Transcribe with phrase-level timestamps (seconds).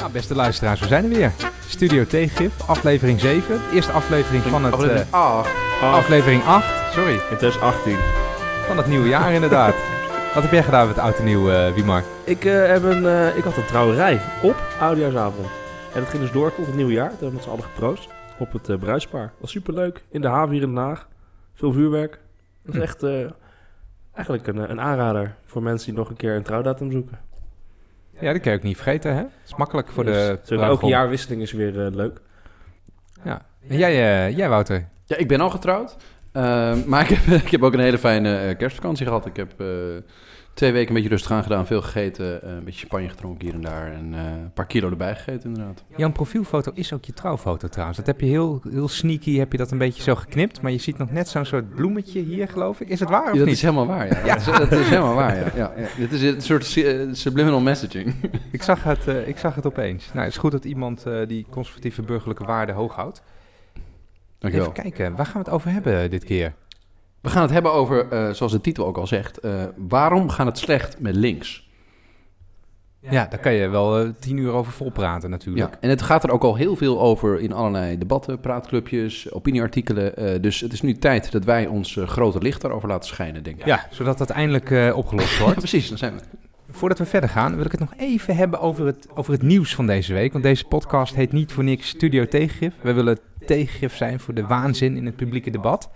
[0.00, 1.32] Nou, beste luisteraars, we zijn er weer.
[1.68, 3.60] Studio Tegengif, aflevering 7.
[3.72, 4.74] Eerste aflevering van het...
[4.74, 5.50] Aflevering eh, 8.
[5.80, 7.12] aflevering 8, sorry.
[7.12, 7.96] In 2018.
[8.66, 9.74] Van het nieuwe jaar inderdaad.
[10.34, 12.02] Wat heb jij gedaan met oud en nieuw, eh Wiemar?
[12.24, 15.46] Ik, eh, heb een, eh, ik had een trouwerij op oudejaarsavond.
[15.94, 17.08] En dat ging dus door tot het nieuwe jaar.
[17.08, 18.08] Toen hebben we met z'n allen geproost
[18.38, 19.32] op het eh bruidspaar.
[19.40, 20.04] was superleuk.
[20.10, 21.08] In de haven hier in Den Haag.
[21.54, 22.20] Veel vuurwerk.
[22.64, 22.86] Dat is Hm.
[22.86, 23.30] echt eh,
[24.12, 27.18] eigenlijk een, eh, een aanrader voor mensen die nog een keer een trouwdatum zoeken.
[28.20, 29.18] Ja, dat kan je ook niet vergeten, hè?
[29.18, 32.20] Het is makkelijk voor Dus, de elke jaarwisseling is weer eh, leuk.
[33.24, 33.42] Ja.
[33.68, 34.88] En jij, eh, jij, Wouter?
[35.04, 35.96] Ja, ik ben al getrouwd.
[36.32, 39.26] Eh, maar ik heb, ik heb ook een hele fijne kerstvakantie gehad.
[39.26, 39.66] Ik heb eh,
[40.54, 41.66] twee weken een beetje rustig aan gedaan.
[41.66, 42.42] Veel gegeten.
[42.42, 43.92] eh, een beetje champagne gedronken hier en daar.
[43.92, 45.84] En eh, een paar kilo erbij gegeten inderdaad.
[45.96, 47.98] Jouw profielfoto is ook je trouwfoto trouwens.
[47.98, 50.60] Dat heb je heel, heel sneaky, heb je dat een beetje zo geknipt.
[50.62, 52.88] Maar je ziet nog net zo'n soort bloemetje hier, geloof ik.
[52.88, 53.54] Is het waar of Ja, dat niet?
[53.54, 54.34] is helemaal waar, ja.
[54.34, 55.72] Dat, is, dat is helemaal waar, ja.
[55.76, 55.86] ja.
[55.96, 58.14] Dit is een soort eh, subliminal messaging.
[58.52, 60.06] Ik zag het, ik zag het opeens.
[60.12, 63.22] Nou, het is goed dat iemand die conservatieve burgerlijke waarden hoog houdt.
[64.38, 64.70] Dankjewel.
[64.70, 66.54] Even kijken, waar gaan we het over hebben dit keer?
[67.20, 69.38] We gaan het hebben over, eh, zoals de titel ook al zegt...
[69.38, 71.68] eh, waarom gaat het slecht met links?
[73.10, 75.72] Ja, daar kan je wel eh, tien uur over volpraten natuurlijk.
[75.72, 80.42] Ja, en het gaat er ook al heel veel over in allerlei debatten, praatclubjes, opinieartikelen.
[80.42, 83.66] dus het is nu tijd dat wij ons grote licht daarover laten schijnen, denk ik.
[83.66, 85.58] Ja, zodat dat eindelijk opgelost Ja, wordt.
[85.58, 86.20] precies, dan zijn we.
[86.70, 89.74] Voordat we verder gaan, wil ik het nog even hebben over het, over het nieuws
[89.74, 90.32] van deze week.
[90.32, 92.74] Want deze podcast heet niet voor niks Studio Tegengif.
[92.80, 95.90] We willen tegengif zijn voor de waanzin in het publieke debat.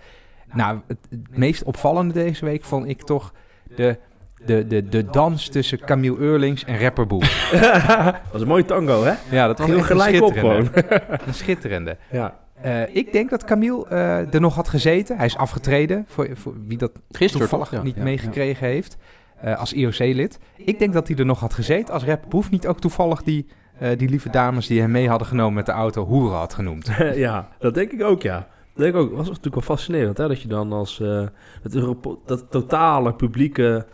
[0.53, 3.33] Nou, het, het meest opvallende deze week vond ik toch
[3.75, 3.97] de,
[4.45, 7.49] de, de, de dans tussen Camille Eurlings en rapper Boef.
[7.51, 9.13] dat was een mooie tango, hè?
[9.29, 10.69] Ja, dat was een gelijk op gewoon.
[11.27, 11.97] Een schitterende.
[12.11, 12.37] Ja.
[12.61, 15.17] Eh, ik denk dat Camille eh, er nog had gezeten.
[15.17, 17.71] Hij is afgetreden, voor, voor wie dat Gisteren toevallig?
[17.71, 18.97] Ja, niet ja, meegekregen heeft
[19.35, 20.39] eh, als IOC-lid.
[20.55, 23.47] Ik denk dat hij er nog had gezeten als rapper Boef niet ook toevallig die,
[23.79, 26.89] eh, die lieve dames die hem mee hadden genomen met de auto hoeren had genoemd.
[27.15, 28.47] ja, dat denk ik ook, ja.
[28.75, 29.11] Dat denk ik ook.
[29.11, 30.27] was natuurlijk wel fascinerend, hè?
[30.27, 30.99] Dat je dan als...
[30.99, 31.25] eh
[31.61, 33.85] het Europo- dat totale publieke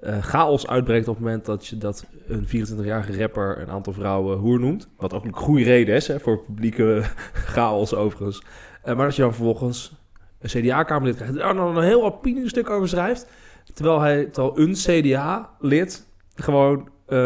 [0.00, 4.38] eh, chaos uitbreekt op het moment dat je dat een 24-jarige rapper een aantal vrouwen
[4.38, 4.88] hoer noemt.
[4.96, 7.02] Wat ook een goede reden is, hè, voor publieke
[7.54, 8.42] chaos overigens.
[8.82, 9.92] Eh, maar dat je dan vervolgens
[10.40, 11.34] een CDA-kamerlid krijgt...
[11.34, 13.26] daar dan een heel opiniestuk over schrijft...
[13.74, 16.88] terwijl, hij, terwijl een CDA-lid gewoon...
[17.06, 17.18] eh,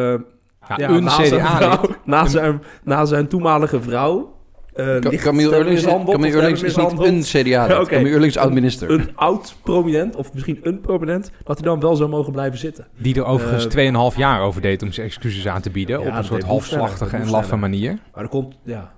[0.68, 1.56] Ja, ja, een na zijn CDA-lid.
[1.56, 4.35] vrouw- Na zijn, na zijn toenmalige vrouw.
[4.76, 7.84] Eh, ligt Camille Eurlings, is niet een CDA, Ja.
[7.84, 8.90] Camille Eurlings is oud-minister.
[8.90, 12.86] Een oud prominent, of misschien een prominent, dat hij dan wel zou mogen blijven zitten.
[12.96, 16.00] Die er overigens Eh, 2,5 jaar over deed om zijn excuses aan te bieden.
[16.00, 17.98] Ja, op een soort halfslachtige en laffe manier.
[18.14, 18.92] Maar er komt, ja,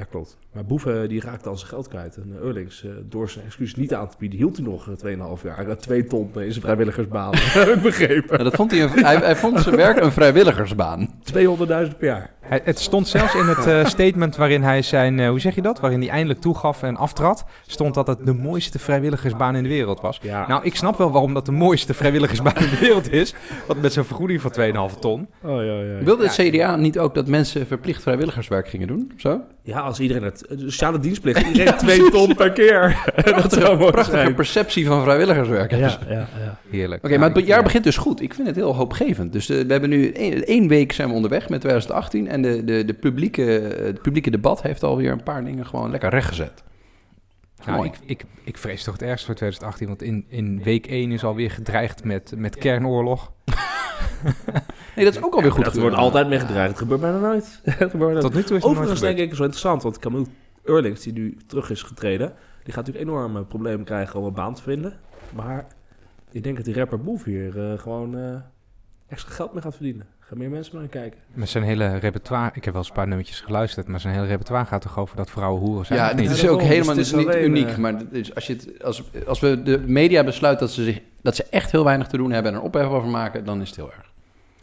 [0.00, 0.38] ja klopt.
[0.52, 2.16] Maar Boeven die raakte al zijn geld kwijt.
[2.16, 5.36] En uh, Eurlings, eh, door zijn excuses niet aan te bieden, hield hij nog eh,
[5.38, 5.66] 2,5 jaar.
[5.66, 7.30] Uh, twee ton in zijn vrijwilligersbaan.
[7.36, 8.38] Heb ik begrepen.
[8.38, 11.08] Ja, dat vond hij, een, hij, hij vond zijn werk een vrijwilligersbaan.
[11.34, 11.36] 200.000
[11.68, 12.30] per jaar.
[12.40, 15.62] Hij- Het stond zelfs in het eh, statement waarin hij zijn, eh, hoe zeg je
[15.62, 15.80] dat?
[15.80, 17.44] Waarin hij eindelijk toegaf en aftrad.
[17.66, 20.18] Stond dat het de mooiste vrijwilligersbaan in de wereld was.
[20.22, 20.48] Ja.
[20.48, 23.34] Nou, ik snap wel waarom dat de mooiste vrijwilligersbaan in de wereld is.
[23.66, 24.50] Want met zo'n vergoeding van
[24.90, 25.28] 2,5 ton.
[25.42, 25.98] Oh, ja, ja.
[26.04, 29.12] Wilde het CDA niet ook dat mensen verplicht vrijwilligerswerk gingen doen?
[29.16, 29.40] Zo?
[29.70, 30.44] Ja, als iedereen het...
[30.48, 31.46] De sociale dienstplicht.
[31.46, 33.02] Iedereen 2 ton per keer.
[33.42, 34.34] dat zou Prachtige zijn.
[34.34, 35.70] perceptie van vrijwilligerswerk.
[35.70, 36.58] Ja, ja, ja.
[36.70, 37.04] Heerlijk.
[37.04, 37.64] Oké, Ja, maar het jaar ja.
[37.64, 38.20] begint dus goed.
[38.22, 39.32] Ik vind het heel hoopgevend.
[39.32, 42.28] Dus eh, we hebben nu één, één week zijn we onderweg met 2018.
[42.28, 43.42] En de, de, de publieke,
[43.82, 46.62] het publieke debat heeft alweer een paar dingen gewoon lekker rechtgezet.
[47.64, 47.90] Nou, Mooi.
[47.90, 49.86] ik, ik, ik vrees toch het ergste voor 2018.
[49.86, 53.32] Want in, in week 1 is alweer gedreigd met, met kernoorlog.
[54.96, 56.68] Nee, dat is ook alweer goed dat wordt altijd mee gedreigd.
[56.68, 57.60] Het gebeurt bijna nooit.
[57.64, 59.98] Het gebeurt bijna Tot nu toe is het nooit Overigens denk ik zo interessant, want
[59.98, 60.26] Camille
[60.62, 62.32] Eurlings, die nu terug is getreden,
[62.64, 64.98] die gaat natuurlijk enorme problemen krijgen om een baan te vinden.
[65.34, 65.66] Maar
[66.30, 68.34] ik denk dat die rapper Boef hier eh, gewoon eh,
[69.08, 70.06] extra geld mee gaat verdienen.
[70.18, 71.20] Gaan meer mensen naar kijken.
[71.32, 74.26] Met zijn hele repertoire, ik heb wel eens een paar nummertjes geluisterd, maar zijn hele
[74.26, 75.98] repertoire gaat toch over dat vrouwen hoeren zijn?
[75.98, 77.68] Ja, dit is ook helemaal Dus is niet alleen, uniek.
[77.68, 81.00] eh, Maar is, als, je het, als, als we de media besluit dat ze, zich,
[81.22, 83.68] dat ze echt heel weinig te doen hebben en er ophef over maken, dan is
[83.68, 84.08] het heel erg.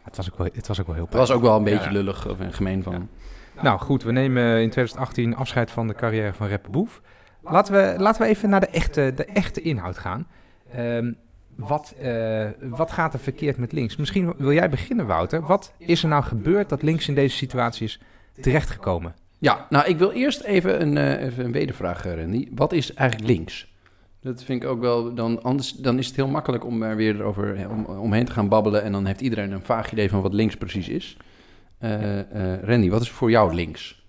[0.04, 1.86] Het was ook wel, het was ook wel heel Het was ook wel een beetje
[1.86, 1.92] Ja.
[1.92, 3.10] lullig of gemeen van.
[3.56, 3.62] Ja.
[3.64, 7.02] Nou goed, we nemen in 2018 afscheid van de carrière van rapper Boef.
[7.44, 10.28] Laten we, laten we even naar de echte, de echte inhoud gaan.
[10.72, 11.12] Ehm,
[11.56, 13.96] wat, eh, wat gaat er verkeerd met links?
[13.96, 15.42] Misschien wil jij beginnen, Wouter.
[15.42, 18.00] Wat is er nou gebeurd dat links in deze situatie is
[18.42, 19.16] terechtgekomen?
[19.40, 22.48] Ja, nou, ik wil eerst even een, eh, even een wedervraag, eh, Randy.
[22.56, 23.74] Wat is eigenlijk links?
[24.28, 27.24] Dat vind ik ook wel, dan, anders, dan is het heel makkelijk om er weer
[27.24, 28.84] over, om, omheen te gaan babbelen.
[28.84, 31.18] En dan heeft iedereen een vaag idee van wat links precies is.
[31.78, 34.06] Eh eh, Randy, wat is voor jou links?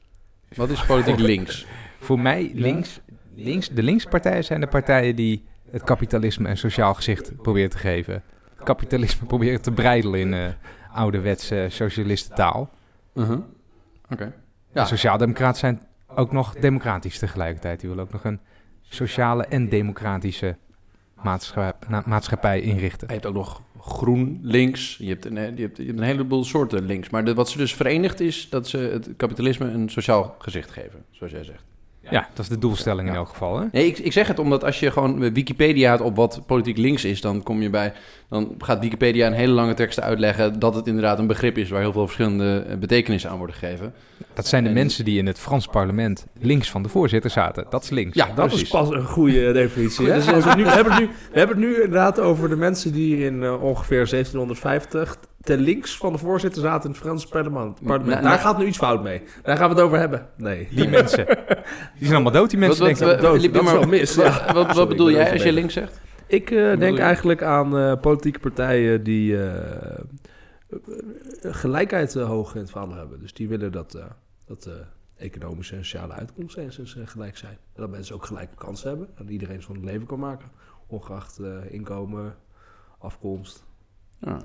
[0.55, 1.67] Wat is politiek links?
[1.99, 3.01] Voor mij links,
[3.35, 8.23] links, de linkspartijen zijn de partijen die het kapitalisme een sociaal gezicht proberen te geven.
[8.55, 10.47] Het kapitalisme proberen te breidelen in eh
[10.93, 12.71] ouderwetse socialistentaal.
[13.15, 13.41] Uh-huh.
[14.11, 14.35] Oké.
[14.73, 14.85] Ja.
[14.85, 17.81] Sociaaldemocraten zijn ook nog democratisch tegelijkertijd.
[17.81, 18.41] Die willen ook nog een
[18.89, 20.57] sociale en democratische
[22.05, 23.07] maatschappij, inrichten.
[23.07, 24.97] Je hebt ook nog groen links.
[24.97, 27.11] Je hebt een, hebt, een heleboel soorten links.
[27.11, 31.33] Maar wat ze dus verenigt is dat ze het kapitalisme een sociaal gezicht geven, zoals
[31.33, 31.65] jij zegt.
[32.11, 33.61] Ja, dat is de doelstelling in elk geval.
[33.61, 33.67] Hè?
[33.73, 37.05] Nee, ik, ik zeg het omdat als je gewoon Wikipedia had op wat politiek links
[37.05, 37.93] is, dan kom je bij.
[38.29, 41.81] Dan gaat Wikipedia een hele lange tekst uitleggen dat het inderdaad een begrip is waar
[41.81, 43.93] heel veel verschillende eh, betekenissen aan worden gegeven.
[44.35, 47.67] Dat zijn de En- mensen die in het Frans parlement links van de voorzitter zaten.
[47.71, 48.15] Dat is links.
[48.17, 48.63] Ja, Dat precies.
[48.63, 50.07] is pas een goede definitie.
[50.07, 50.15] Hè?
[50.15, 52.93] Dus we, nu, we, hebben het nu, we hebben het nu inderdaad over de mensen
[52.93, 55.17] die in eh, ongeveer 1750
[55.49, 57.75] ten links van de voorzitter zaten in het Franse parlement.
[57.75, 58.07] parlement.
[58.09, 59.23] Nou, Daar nou- gaat nu iets fout mee.
[59.43, 60.29] Daar gaan we het over hebben.
[60.37, 60.69] Nee.
[60.71, 61.27] Die mensen.
[61.27, 61.37] Die
[62.07, 62.79] zijn allemaal dood, die mensen.
[62.87, 63.21] Wat- denk ik.
[63.21, 63.41] wat- dood.
[63.41, 64.45] liep je Dat maar- wel mis, Wat, ja.
[64.53, 66.01] wat, wat Sorry, bedoel jij als je links zegt?
[66.27, 69.99] Ik eh, denk eigenlijk aan eh, politieke partijen die eh,
[71.43, 73.21] gelijkheid hoog in het vaandel hebben.
[73.21, 74.05] Dus die willen dat, eh,
[74.47, 74.73] dat eh,
[75.17, 77.53] economische en sociale uitkomsten eens eh, gelijk zijn.
[77.75, 79.09] En dat mensen ook gelijke kansen hebben.
[79.17, 80.49] En iedereen van het leven kan maken.
[80.87, 82.35] Ongeacht eh, inkomen,
[82.99, 83.65] afkomst,
[84.19, 84.39] Ja.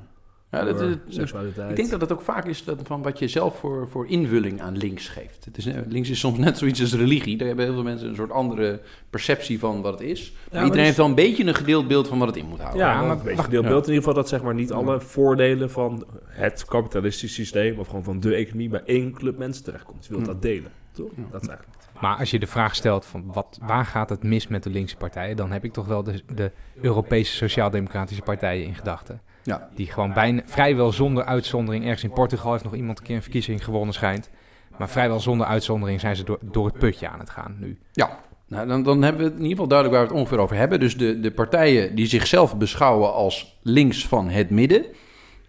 [0.53, 1.69] Ja, dat, seksualiteit.
[1.69, 4.61] ik denk dat het ook vaak is dat van wat je zelf voor, voor invulling
[4.61, 5.45] aan links geeft.
[5.45, 7.37] Het is, eh, links is soms net zoiets als religie.
[7.37, 8.79] Daar hebben heel veel mensen een soort andere
[9.09, 10.31] perceptie van wat het is.
[10.31, 12.45] Maar maar iedereen dus- heeft wel een beetje een gedeeld beeld van wat het in
[12.45, 12.81] moet houden.
[12.81, 13.91] Ja, Ja, maar maar een beetje wacht, deelbeeld ja.
[13.91, 18.03] in ieder geval dat zeg maar niet alle voordelen van het kapitalistische systeem of gewoon
[18.03, 20.05] van de economie bij één club mensen terechtkomt.
[20.05, 20.31] Je wilt Hm.
[20.31, 21.09] dat delen, toch?
[21.15, 21.23] Ja.
[21.31, 21.77] Dat is eigenlijk.
[22.01, 24.97] Maar als je de vraag stelt van wat, waar gaat het mis met de linkse
[24.97, 26.51] partijen, dan heb ik toch wel de, de
[26.81, 29.21] Europese sociaal-democratische partijen in gedachten.
[29.43, 29.69] Ja.
[29.75, 33.21] Die gewoon bijna, vrijwel zonder uitzondering, ergens in Portugal heeft nog iemand een keer een
[33.21, 34.29] verkiezing gewonnen schijnt.
[34.77, 37.77] Maar vrijwel zonder uitzondering zijn ze door, door het putje aan het gaan nu.
[37.91, 40.43] Ja, nou, dan, dan hebben we het in ieder geval duidelijk waar we het ongeveer
[40.43, 40.79] over hebben.
[40.79, 44.85] Dus de, de partijen die zichzelf beschouwen als links van het midden.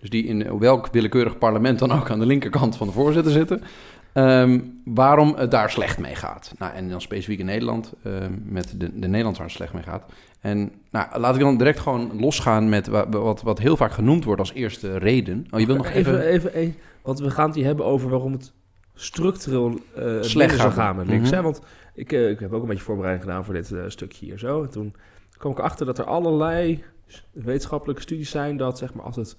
[0.01, 3.63] Dus die in welk willekeurig parlement dan ook aan de linkerkant van de voorzitter zitten.
[4.15, 6.55] Ehm, waarom het daar slecht mee gaat.
[6.59, 9.83] Nou, en dan specifiek in Nederland, ehm, met de, de Nederlanders waar het slecht mee
[9.83, 10.05] gaat.
[10.41, 14.25] En nou, laat ik dan direct gewoon losgaan met wa- wat, wat heel vaak genoemd
[14.25, 15.47] wordt als eerste reden.
[15.51, 16.19] Oh, je wil nog even...
[16.19, 18.53] even, even, even, want we gaan het hier hebben over waarom het
[18.95, 21.29] structureel eh Slecht zou gaan met links.
[21.29, 21.37] Mhm.
[21.37, 21.43] hè?
[21.43, 21.61] Want
[21.95, 24.63] ik, eh, ik heb ook een beetje voorbereiding gedaan voor dit eh, stukje hier zo.
[24.63, 24.95] En toen
[25.39, 26.85] kwam ik achter dat er allerlei
[27.33, 29.37] wetenschappelijke studies zijn dat zeg maar, als het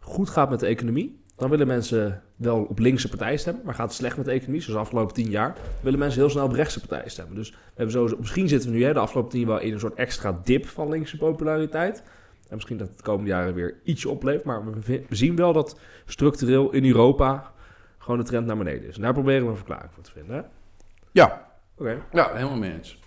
[0.00, 3.64] goed gaat met de economie, dan willen mensen wel op linkse partijen stemmen.
[3.64, 6.30] Maar gaat het slecht met de economie, zoals de afgelopen tien jaar, willen mensen heel
[6.30, 7.34] snel op rechtse partijen stemmen.
[7.34, 9.72] Dus we hebben sowieso, misschien zitten we nu hè, de afgelopen tien jaar wel in
[9.72, 12.02] een soort extra dip van linkse populariteit.
[12.48, 14.44] En misschien dat het de komende jaren weer ietsje oplevert.
[14.44, 17.52] Maar we, zien wel dat structureel in Europa
[17.98, 18.96] gewoon de trend naar beneden is.
[18.96, 20.36] En daar proberen we een verklaring voor te vinden.
[20.36, 20.42] hè?
[21.12, 22.02] Ja, Oké.
[22.12, 22.98] Ja, helemaal mee eens.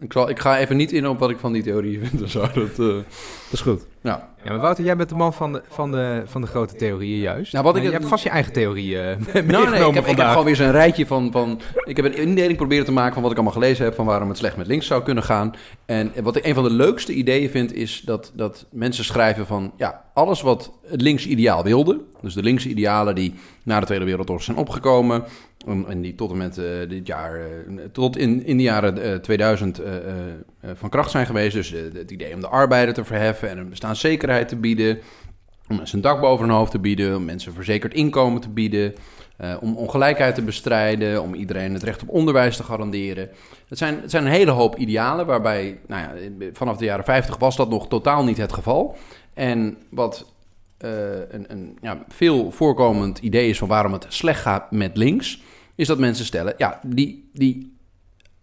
[0.00, 2.40] Ik, zal, ik ga even niet in op wat ik van die theorie vind zo.
[2.40, 3.04] Dat, eh, Dat
[3.52, 3.86] is goed.
[4.02, 4.34] ja.
[4.44, 7.20] Ja, maar Wouter, jij bent de man van de, van de, van de grote theorieën
[7.20, 7.52] juist.
[7.52, 10.16] Nou, wat ik- je hebt vast je eigen theorieën Nou, meegenomen nee, ik, heb, ik
[10.16, 11.60] heb gewoon weer zo'n rijtje van, van...
[11.84, 13.94] Ik heb een indeling proberen te maken van wat ik allemaal gelezen heb...
[13.94, 15.54] van waarom het slecht met links zou kunnen gaan.
[15.86, 17.74] En wat ik een van de leukste ideeën vind...
[17.74, 19.72] is dat, dat mensen schrijven van...
[19.76, 22.00] ja, alles wat het links ideaal wilde...
[22.20, 25.24] dus de linkse idealen die na de Tweede Wereldoorlog zijn opgekomen...
[25.66, 27.40] en die tot en met eh, dit jaar...
[27.40, 29.92] eh, tot in, in de jaren eh, 2000 eh,
[30.74, 31.54] van kracht zijn geweest.
[31.54, 33.48] Dus het idee om de arbeider te verheffen...
[33.50, 34.98] en een bestaanszekerheid te bieden...
[35.68, 37.16] om mensen een dak boven hun hoofd te bieden...
[37.16, 38.94] om mensen verzekerd inkomen te bieden...
[39.60, 43.28] Om ongelijkheid te bestrijden, om iedereen het recht op onderwijs te garanderen.
[43.68, 46.10] Het zijn, het zijn een hele hoop idealen, waarbij nou ja,
[46.52, 48.96] vanaf de jaren 50 was dat nog totaal niet het geval.
[49.34, 50.32] En wat
[50.78, 55.42] een, een ja, veel voorkomend idee is van waarom het slecht gaat met links,
[55.76, 57.76] is dat mensen stellen, ja, die, die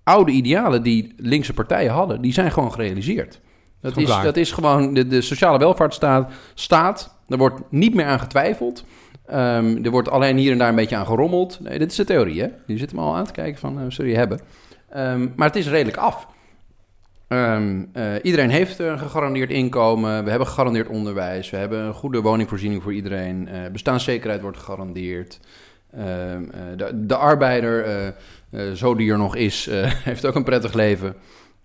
[0.04, 3.42] oude idealen die linkse partijen hadden, die zijn gewoon gerealiseerd.
[3.82, 4.26] Dat Gewoon is, klaar.
[4.26, 8.86] dat is gewoon, de, de sociale welvaartsstaat staat, er wordt niet meer aan getwijfeld.
[9.26, 11.60] Ehm, er wordt alleen hier en daar een beetje aan gerommeld.
[11.60, 12.48] Nee, dit is de theorie, hè?
[12.66, 14.40] Je zit hem al aan te kijken van, uh, zul je hebben.
[14.90, 16.28] Ehm, maar het is redelijk af.
[17.28, 20.24] Ehm, eh, iedereen heeft een gegarandeerd inkomen.
[20.24, 21.50] We hebben gegarandeerd onderwijs.
[21.50, 23.48] We hebben een goede woningvoorziening voor iedereen.
[23.48, 25.40] Eh, bestaanszekerheid wordt gegarandeerd.
[25.98, 29.70] Ehm, eh, de, de arbeider, eh, eh, zo die er nog is,
[30.10, 31.16] heeft ook een prettig leven.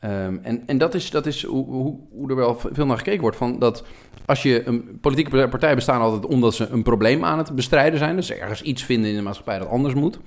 [0.00, 1.66] Ehm, en, en dat is, dat is hoe,
[2.10, 3.36] hoe, er wel veel naar gekeken wordt.
[3.36, 3.84] Van dat
[4.26, 8.16] als je een politieke partijen bestaan altijd omdat ze een probleem aan het bestrijden zijn.
[8.16, 10.18] Dus ergens iets vinden in de maatschappij dat anders moet.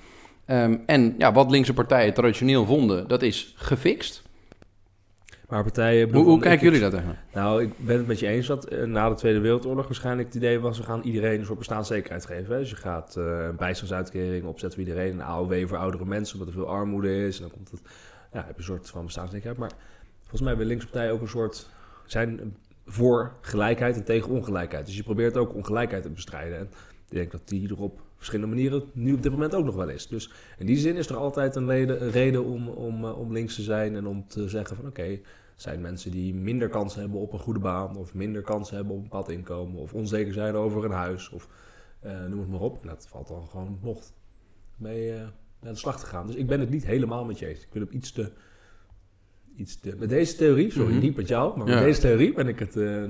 [0.45, 4.21] Ehm, en ja, wat linkse partijen traditioneel vonden, dat is gefixt.
[5.51, 6.13] Maar partijen...
[6.13, 7.17] Hoe, hoe kijken jullie dat tegen?
[7.33, 10.37] Nou, ik ben het met je eens dat eh, na de Tweede Wereldoorlog waarschijnlijk het
[10.37, 10.77] idee was...
[10.77, 12.53] we gaan iedereen een soort bestaanszekerheid geven.
[12.53, 12.59] Hè?
[12.59, 15.13] Dus je gaat eh, een bijstandsuitkering opzetten voor iedereen.
[15.13, 17.35] Een AOW voor oudere mensen, omdat er veel armoede is.
[17.35, 17.81] En dan komt het,
[18.33, 19.57] ja, heb je een soort van bestaanszekerheid.
[19.57, 19.71] Maar
[20.19, 21.69] volgens mij hebben linkse partijen ook een soort...
[22.05, 22.55] zijn
[22.85, 24.85] voor gelijkheid en tegen ongelijkheid.
[24.85, 26.57] Dus je probeert ook ongelijkheid te bestrijden.
[26.57, 26.69] En
[27.09, 30.07] ik denk dat die erop verschillende manieren nu op dit moment ook nog wel is.
[30.07, 33.31] Dus in die zin is er altijd een reden, een reden om, om, eh, om
[33.31, 35.19] links te zijn en om te zeggen van oké,
[35.61, 38.97] zijn mensen die minder kans hebben op een goede baan of minder kans hebben op
[38.97, 41.47] een bepaald inkomen of onzeker zijn over een huis of
[41.99, 42.81] eh, noem het maar op.
[42.81, 44.01] En dat valt dan gewoon nog
[44.75, 45.21] mee eh,
[45.59, 46.27] naar de slag te gaan.
[46.27, 47.61] Dus ik ben het niet helemaal met je eens.
[47.61, 48.31] Ik wil op iets te...
[49.55, 51.01] Iets te met deze theorie, sorry, Mhm.
[51.01, 51.73] niet met jou, maar Ja.
[51.75, 53.03] met deze theorie ben ik het eh,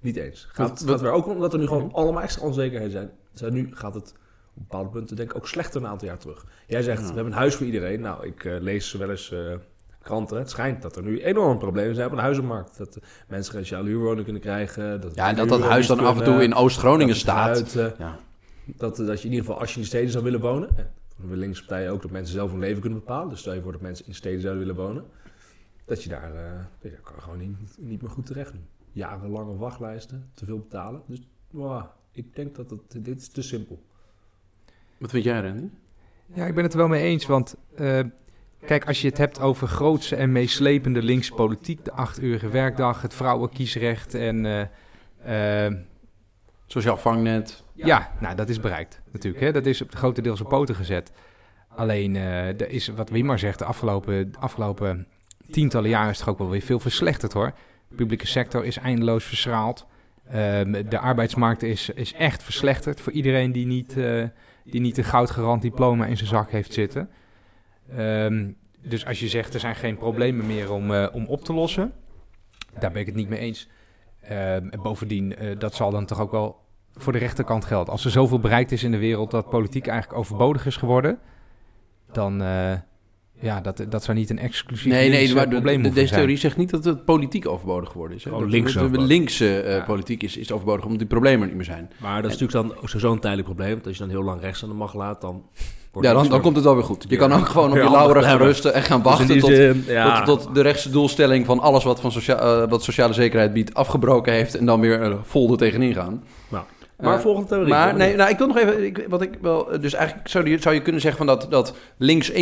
[0.00, 0.44] niet eens.
[0.44, 3.10] Gaat, Wat- gaat weer ook omdat er nu gewoon allemaal extra onzekerheden zijn.
[3.32, 3.52] zijn.
[3.52, 4.14] Nu gaat het
[4.54, 6.46] op bepaalde punten denk ik ook slechter een aantal jaar terug.
[6.66, 7.06] Jij zegt, Ja.
[7.08, 8.00] we hebben een huis voor iedereen.
[8.00, 9.34] Nou, ik lees wel eens
[10.08, 10.38] kranten.
[10.38, 12.78] Het schijnt dat er nu enorm problemen zijn op de huizenmarkt.
[12.78, 12.98] Dat
[13.28, 15.00] mensen geen sociale huurwoning kunnen krijgen.
[15.00, 17.76] Dat Ja, en dat dat huis dan af en toe in Oost-Groningen staat.
[17.76, 18.18] uit, Ja.
[18.64, 20.68] dat, dat je in ieder geval, als je in de steden zou willen wonen...
[20.76, 23.28] en de linkse partijen ook dat mensen zelf hun leven kunnen bepalen.
[23.28, 25.04] Dus stel je voor dat mensen in steden zouden willen wonen...
[25.84, 26.34] dat je daar,
[26.82, 28.60] eh, kan gewoon niet, niet meer goed terecht nu.
[28.92, 31.02] Jarenlange wachtlijsten, te veel betalen.
[31.06, 33.82] Dus wow, ik denk dat het, dit is te simpel.
[34.98, 35.68] Wat vind jij, Randy?
[36.34, 38.00] Ja, ik ben het er wel mee eens, want eh,
[38.66, 43.02] kijk, als je het hebt over grootse en meeslepende linkse politiek, de acht uurige werkdag,
[43.02, 45.74] het vrouwenkiesrecht en eh, eh,
[46.66, 47.64] Sociaal vangnet.
[47.74, 49.44] ja, nou dat is bereikt natuurlijk.
[49.44, 49.52] Hè?
[49.52, 51.12] Dat is op grotendeels op poten gezet.
[51.68, 55.06] Alleen, eh, er is wat Wimar zegt, de afgelopen, de afgelopen
[55.50, 57.52] tientallen jaren is het ook wel weer veel verslechterd hoor.
[57.88, 59.86] De publieke sector is eindeloos verschraald.
[60.30, 63.96] Ehm, de arbeidsmarkt is, is echt verslechterd voor iedereen die niet,
[64.64, 67.10] die niet een goudgerand diploma in zijn zak heeft zitten.
[67.96, 68.50] Ehm,
[68.82, 71.92] dus als je zegt er zijn geen problemen meer om, eh, om op te lossen,
[72.78, 73.68] daar ben ik het niet mee eens.
[74.20, 76.56] Ehm, en bovendien, eh, dat zal dan toch ook wel
[76.94, 77.92] voor de rechterkant gelden.
[77.92, 81.18] Als er zoveel bereikt is in de wereld dat politiek eigenlijk overbodig is geworden,
[82.12, 82.72] dan uh,
[83.40, 86.36] ja, dat, dat zou niet een exclusief nee, nee, maar probleem de, de, deze theorie
[86.36, 88.24] zegt niet dat het politiek overbodig geworden is.
[88.24, 88.30] Hè?
[88.30, 89.84] Oh, links de linkse uh, Ja.
[89.84, 91.90] politiek is, is overbodig omdat die problemen er niet meer zijn.
[92.00, 93.72] Maar dat is natuurlijk dan ook sowieso een tijdelijk probleem.
[93.72, 95.44] Want als je dan heel lang rechts aan de macht laat, dan...
[96.00, 97.04] Ja, dan, dan komt het wel weer goed.
[97.08, 99.84] Je kan ook gewoon op je lauren gaan rusten en gaan Dus wachten tot, zin,
[99.86, 103.74] tot, tot de rechtse doelstelling van alles wat, van socia eh, wat sociale zekerheid biedt
[103.74, 106.24] afgebroken heeft en dan weer uh, vol er tegenin gaan.
[106.48, 106.64] Nou,
[106.96, 107.68] Maar Uh, volgende theorie.
[107.68, 110.60] Maar nee, nou, ik wil nog even, ik, wat ik wel, dus eigenlijk zou je,
[110.60, 112.36] zou je kunnen zeggen van dat, dat links 1.0,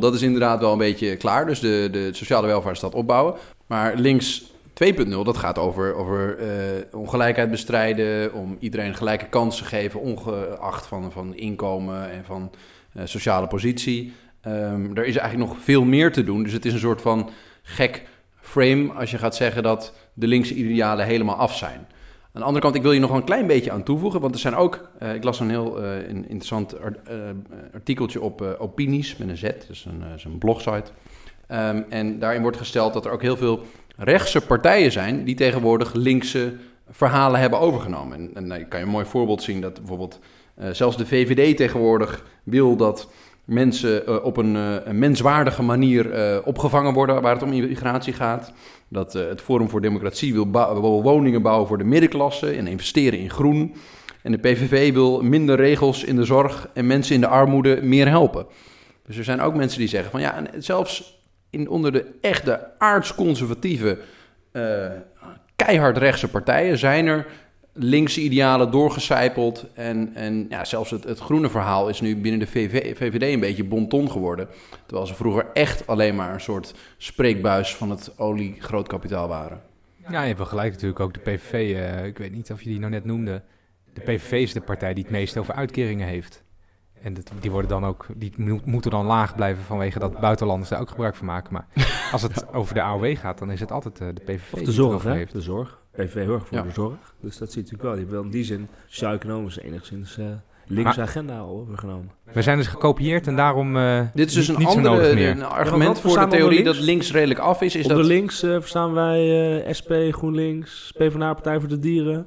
[0.00, 1.46] dat is inderdaad wel een beetje klaar.
[1.46, 3.34] Dus de, de sociale welvaartsstaat opbouwen.
[3.66, 6.46] Maar links 2.0, dat gaat over, over uh,
[6.92, 12.50] ongelijkheid bestrijden, om iedereen gelijke kansen geven, ongeacht van, van inkomen en van
[13.04, 14.12] sociale positie.
[14.46, 16.42] Um, er is eigenlijk nog veel meer te doen.
[16.42, 17.30] Dus het is een soort van
[17.62, 18.02] gek
[18.40, 21.86] frame als je gaat zeggen dat de linkse idealen helemaal af zijn.
[22.32, 24.20] Aan de andere kant, ik wil je nog een klein beetje aan toevoegen.
[24.20, 26.98] Want er zijn ook, uh, ik las een heel uh, interessant art,
[27.74, 29.86] artikeltje op Opinies met een Z, dus
[30.24, 30.90] een, blogsite.
[31.48, 33.62] Um, en daarin wordt gesteld dat er ook heel veel
[33.96, 36.56] rechtse partijen zijn die tegenwoordig linkse
[36.90, 38.18] verhalen hebben overgenomen.
[38.18, 40.20] En, en dan kan je een mooi voorbeeld zien dat bijvoorbeeld
[40.60, 43.10] uh, zelfs de VVD tegenwoordig wil dat
[43.44, 48.52] mensen uh, op een, uh, een menswaardige manier opgevangen worden waar het om immigratie gaat.
[48.88, 53.30] Dat het Forum voor Democratie wil, wil, woningen bouwen voor de middenklasse en investeren in
[53.30, 53.74] groen.
[54.22, 58.08] En de PVV wil minder regels in de zorg en mensen in de armoede meer
[58.08, 58.46] helpen.
[59.06, 62.70] Dus er zijn ook mensen die zeggen van ja, en zelfs in, onder de echte
[62.78, 63.98] aardsconservatieve,
[65.56, 67.26] keihard rechtse partijen zijn er
[67.74, 69.66] linkse idealen doorgecijpeld.
[69.74, 73.40] En, en ja, zelfs het, het groene verhaal is nu binnen de VV, VVD een
[73.40, 74.48] beetje bonton geworden.
[74.86, 79.62] Terwijl ze vroeger echt alleen maar een soort spreekbuis van het olie-grootkapitaal waren.
[80.08, 81.52] Ja, je hebt wel gelijk natuurlijk ook de PVV.
[81.52, 83.42] Uh, ik weet niet of je die nou net noemde.
[83.92, 86.42] De PVV is de partij die het meest over uitkeringen heeft.
[87.02, 88.32] En dat, die, worden dan ook, die
[88.64, 91.52] moeten dan laag blijven vanwege dat buitenlanders daar ook gebruik van maken.
[91.52, 91.66] Maar
[92.12, 94.64] als het over de AOW gaat, dan is het altijd uh, de PVV of de
[94.64, 95.12] die zorg, hè?
[95.12, 95.32] heeft.
[95.32, 95.82] De zorg.
[95.96, 96.62] PVV heel erg voor Ja.
[96.62, 97.14] de zorg.
[97.20, 97.92] Dus dat ziet natuurlijk wel.
[97.92, 100.24] Die hebben wel in die zin sociaal-economisch enigszins uh,
[100.66, 102.10] linkse Maar- agenda overgenomen.
[102.32, 106.00] We zijn dus gekopieerd en daarom uh, Dit is dus niet, een andere een argument
[106.00, 107.12] voor de we theorie dat links?
[107.12, 107.74] redelijk af is.
[107.76, 109.20] is Op dat, de links uh, verstaan wij
[109.66, 112.26] uh, SP, GroenLinks, PvdA, Partij voor de Dieren.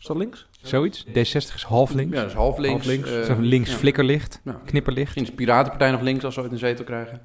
[0.00, 0.46] Is dat links?
[0.62, 1.04] Zoiets.
[1.06, 1.12] D60
[1.54, 2.14] is half links.
[2.14, 2.86] Ja, dat is half links.
[2.86, 3.10] Half links.
[3.10, 3.76] eh, Zo'n links ja.
[3.76, 4.60] flikkerlicht, Ja.
[4.64, 5.04] knipperlicht.
[5.04, 7.20] Misschien is de Piratenpartij nog links als ze ooit een zetel krijgen.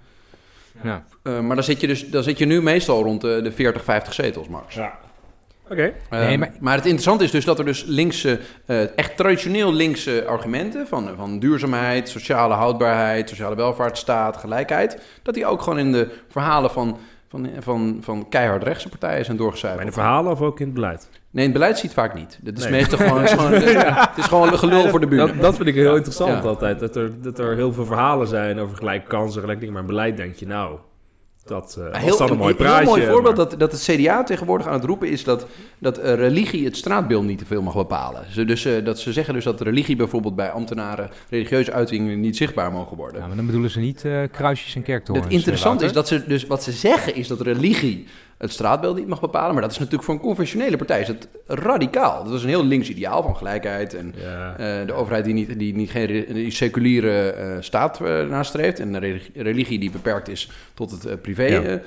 [0.83, 1.05] Ja.
[1.23, 3.83] Uh, maar dan zit, je dus, dan zit je nu meestal rond de, de 40,
[3.83, 4.75] 50 zetels, Max.
[4.75, 4.99] Ja.
[5.69, 5.83] Oké.
[5.83, 6.51] Uh, Nee, maar...
[6.59, 11.09] maar- het interessante is dus dat er dus linkse, uh, echt traditioneel linkse argumenten van,
[11.17, 16.97] van duurzaamheid, sociale houdbaarheid, sociale welvaartsstaat, gelijkheid, dat die ook gewoon in de verhalen van,
[17.29, 19.85] van, van, van keihard rechtse partijen zijn Bij doorgecijferd.
[19.85, 21.09] de verhalen of ook in het beleid?
[21.31, 22.39] Nee, in het beleid ziet vaak niet.
[22.43, 22.71] Het is Nee.
[22.73, 23.51] meestal gewoon, het is gewoon,
[24.07, 25.27] het is gewoon gelul voor de buurt.
[25.33, 26.49] Dat, dat vind ik heel interessant Ja.
[26.49, 26.79] altijd.
[26.79, 29.73] Dat er, dat er heel veel verhalen zijn over gelijke kansen, gelijk dingen.
[29.73, 30.77] Maar in beleid denk je, nou,
[31.45, 33.71] Dat uh, Een heel, was dan een mooi een heel mooi voorbeeld maar- dat, dat
[33.71, 35.47] het CDA tegenwoordig aan het roepen is dat,
[35.77, 38.23] dat eh, religie het straatbeeld niet te veel mag bepalen.
[38.31, 42.37] Ze, dus, eh, dat ze zeggen dus dat religie bijvoorbeeld bij ambtenaren religieuze uitingen niet
[42.37, 43.21] zichtbaar mogen worden.
[43.21, 45.25] Ja, maar dan bedoelen ze niet eh, kruisjes en kerktorens.
[45.25, 48.07] het interessante is dat ze dus wat ze zeggen is dat religie
[48.43, 51.27] het straatbeeld niet mag bepalen, maar dat is natuurlijk voor een conventionele partij is het
[51.47, 52.23] radicaal.
[52.23, 54.55] Dat is een heel links ideaal van gelijkheid en Ja.
[54.57, 58.91] eh, de overheid die niet, die niet geen die seculiere eh, staat eh, nastreeft en
[58.91, 61.43] de religie, die beperkt is tot het privé.
[61.45, 61.79] Ja.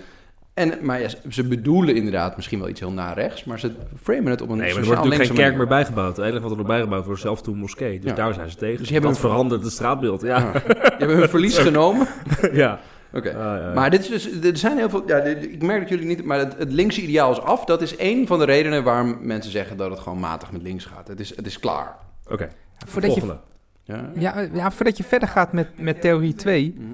[0.54, 3.70] en, maar ja, ze- bedoelen inderdaad misschien wel iets heel naar rechts, maar ze
[4.02, 6.16] framen het op een Nee, maar er wordt natuurlijk geen kerk meer bijgebouwd.
[6.16, 8.00] Het enige wat er nog bijgebouwd wordt, zelf toen moskee.
[8.00, 8.16] Dus Ja.
[8.16, 8.78] daar zijn ze tegen.
[8.78, 10.22] Dus dat een- verandert het straatbeeld.
[10.22, 10.52] Ja.
[10.52, 10.62] Die
[10.98, 12.06] hebben hun verlies genomen.
[12.52, 12.80] ja.
[13.12, 13.28] Oké.
[13.28, 13.72] Ah, ja.
[13.75, 15.02] Maar dit is dus, er zijn heel veel.
[15.06, 16.25] Ja, dit- ik merk dat jullie niet.
[16.25, 17.64] Maar het, het linkse ideaal is af.
[17.64, 20.84] Dat is één van de redenen waarom mensen zeggen dat het gewoon matig met links
[20.84, 21.08] gaat.
[21.08, 21.96] Het is, het is klaar.
[22.30, 22.48] Oké,
[22.86, 23.42] Voordat je, volgende.
[23.82, 24.10] Ja.
[24.14, 26.75] ja, ja, voordat je verder gaat met, met theorie 2.
[26.78, 26.90] Mhm.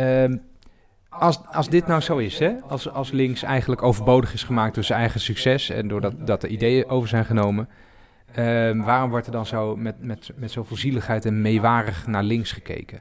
[0.00, 0.36] ehm,
[1.08, 2.52] als, als dit nou zo is, hè?
[2.68, 6.48] Als, als links eigenlijk overbodig is gemaakt door zijn eigen succes en doordat dat de
[6.48, 7.68] ideeën over zijn genomen,
[8.34, 12.52] ehm, waarom wordt er dan zo met, met, met zoveel zieligheid en meewarig naar links
[12.52, 13.00] gekeken?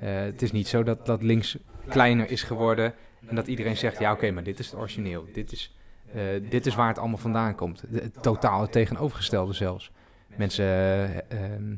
[0.00, 1.56] Eh, het is niet zo dat, dat links
[1.88, 2.94] kleiner is geworden
[3.26, 5.74] en dat iedereen zegt, ja oké, maar dit is het origineel, dit is,
[6.12, 7.82] eh, dit is waar het allemaal vandaan komt.
[8.22, 9.90] Het tegenovergestelde zelfs.
[10.36, 11.74] Mensen eh, ehm,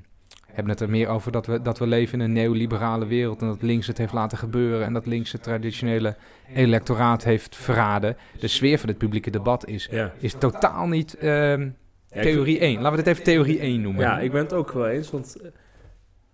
[0.47, 3.47] hebben het er meer over dat we, dat we leven in een neoliberale wereld en
[3.47, 6.17] dat links het heeft laten gebeuren en dat links het traditionele
[6.55, 8.17] electoraat heeft verraden.
[8.39, 10.13] De sfeer van het publieke debat is, Ja.
[10.19, 11.69] is totaal niet ehm,
[12.11, 12.75] theorie 1.
[12.75, 14.03] Laten we dit even theorie 1 noemen.
[14.03, 15.37] Ja, ik ben het ook wel eens, want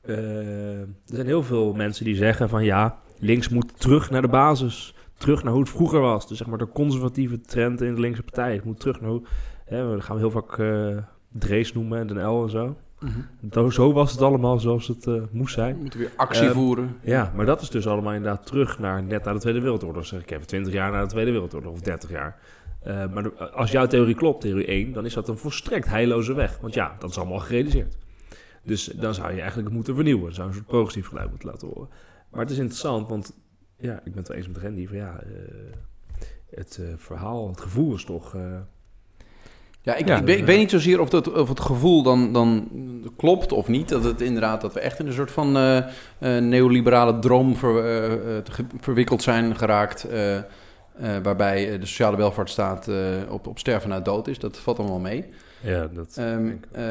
[0.06, 4.28] eh, er zijn heel veel mensen die zeggen van ja, links moet terug naar de
[4.28, 6.28] basis, terug naar hoe het vroeger was.
[6.28, 8.52] Dus zeg maar de conservatieve trend in de linkse partij.
[8.54, 9.22] Het moet terug naar hoe,
[9.64, 10.96] hè, we gaan heel vaak eh
[11.38, 12.76] Drees noemen en Den L en zo.
[13.52, 15.76] Zo- Zo was het allemaal zoals het eh, moest We zijn.
[15.80, 16.96] moeten weer actie Ehm, voeren.
[17.02, 20.06] Ja, maar dat is dus allemaal inderdaad terug naar net na de Tweede Wereldoorlog.
[20.06, 22.36] Zeg ik even 20 jaar na de Tweede Wereldoorlog of 30 jaar.
[22.84, 26.58] Maar de- als jouw theorie klopt, theorie 1, dan is dat een volstrekt heilloze weg.
[26.60, 27.96] Want ja, dat is allemaal gerealiseerd.
[28.64, 30.24] Dus dan zou je eigenlijk moeten vernieuwen.
[30.24, 31.88] Dan zou je een soort progressief geluid moeten laten horen.
[32.30, 33.32] Maar het is interessant, want
[33.78, 35.76] ja, ik ben het wel eens met Randy van ja, eh,
[36.50, 38.34] het eh, verhaal, het gevoel is toch...
[38.34, 38.42] eh,
[39.82, 40.16] Ja, ik, Ja.
[40.16, 42.68] ik, weet, ik weet niet zozeer of, dat, of het gevoel dan, dan
[43.16, 43.88] klopt of niet.
[43.88, 45.52] Dat het inderdaad dat we echt in een soort van
[46.48, 48.42] neoliberale droom ver,
[48.80, 50.06] verwikkeld zijn geraakt.
[51.22, 52.88] waarbij de sociale welvaartsstaat
[53.28, 54.38] op, op sterven na dood is.
[54.38, 55.24] Dat valt allemaal mee.
[55.64, 56.14] Ja, dat...
[56.18, 56.82] Ehm, eh,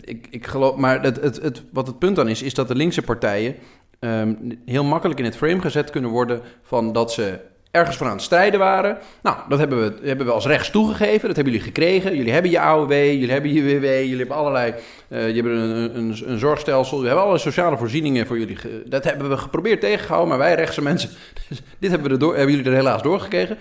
[0.00, 2.74] ik, ik geloof, maar het, het, het, wat het punt dan is, is dat de
[2.74, 3.54] linkse partijen
[3.98, 4.34] ehm,
[4.66, 7.38] heel makkelijk in het frame gezet kunnen worden van dat ze
[7.70, 8.98] ergens voor aan het strijden waren.
[9.22, 12.16] Nou, dat hebben we, hebben we als rechts toegegeven, dat hebben jullie gekregen.
[12.16, 14.74] Jullie hebben je AOW, jullie hebben je WW, jullie hebben allerlei,
[15.08, 18.56] eh je hebben een, een, een zorgstelsel, we hebben alle sociale voorzieningen voor jullie.
[18.56, 21.10] ge- dat hebben we geprobeerd tegengehouden, maar wij rechtse mensen,
[21.78, 23.56] dit hebben, we er door, hebben jullie er helaas doorgekregen.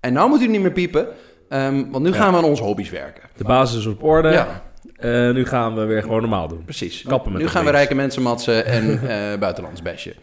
[0.00, 1.08] En nou moeten jullie niet meer piepen,
[1.48, 2.16] ehm, want nu Ja.
[2.16, 3.22] gaan we aan onze hobby's werken.
[3.36, 4.28] De basis is op orde.
[4.30, 4.62] Ja.
[4.96, 6.64] Eh, nu gaan we weer gewoon normaal doen.
[6.64, 7.02] Precies.
[7.02, 10.14] Kappen met nu gaan we rijke mensen matsen en eh buitenlands besje.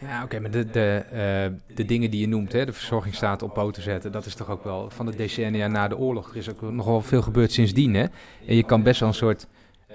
[0.00, 3.54] Ja, oké, maar de, de, eh, de dingen die je noemt, hè, de verzorgingsstaat op
[3.54, 6.30] poten zetten, dat is toch ook wel van de decennia na de oorlog.
[6.30, 8.04] Er is ook nog wel veel gebeurd sindsdien, hè.
[8.46, 9.46] En je kan best wel een soort,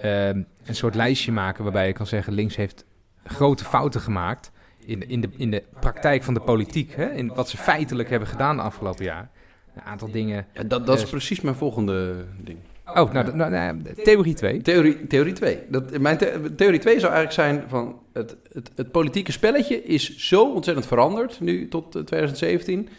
[0.02, 2.86] een soort lijstje maken waarbij je kan zeggen, links heeft
[3.26, 4.52] grote fouten gemaakt
[4.86, 8.10] in de, in de, in de praktijk van de politiek, hè, in wat ze feitelijk
[8.10, 9.30] hebben gedaan de afgelopen jaar.
[9.78, 10.46] Een aantal dingen.
[10.54, 12.58] Ja, dat, dat is Eh, precies mijn volgende ding.
[12.96, 14.62] Oh, nou, nou, nou, theorie 2.
[14.62, 15.60] Theorie, theorie 2.
[15.70, 20.18] Dat, mijn the- theorie 2 zou eigenlijk zijn van het, het, het politieke spelletje is
[20.18, 22.90] zo ontzettend veranderd nu tot eh, 2017.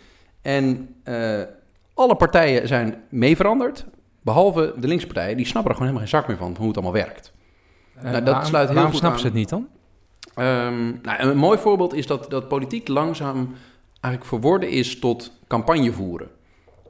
[0.43, 1.41] En eh,
[1.95, 3.85] alle partijen zijn mee veranderd,
[4.23, 5.37] behalve de linkse partijen.
[5.37, 7.33] Die snappen er gewoon helemaal geen zak meer van, hoe het allemaal werkt.
[8.03, 9.69] Nou, dat sluit heel waarom snappen ze het niet dan?
[10.35, 13.55] Ehm, nou, een mooi voorbeeld is dat, dat politiek langzaam
[14.01, 16.29] eigenlijk verworden is tot campagne voeren.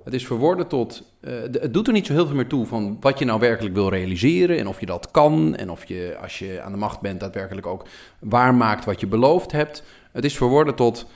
[0.08, 1.02] Het is verworden tot.
[1.20, 3.74] eh, het doet er niet zo heel veel meer toe van wat je nou werkelijk
[3.74, 7.00] wil realiseren en of je dat kan en of je als je aan de macht
[7.00, 7.86] bent daadwerkelijk ook
[8.20, 9.82] waarmaakt wat je beloofd hebt.
[10.12, 11.06] Het is verworden tot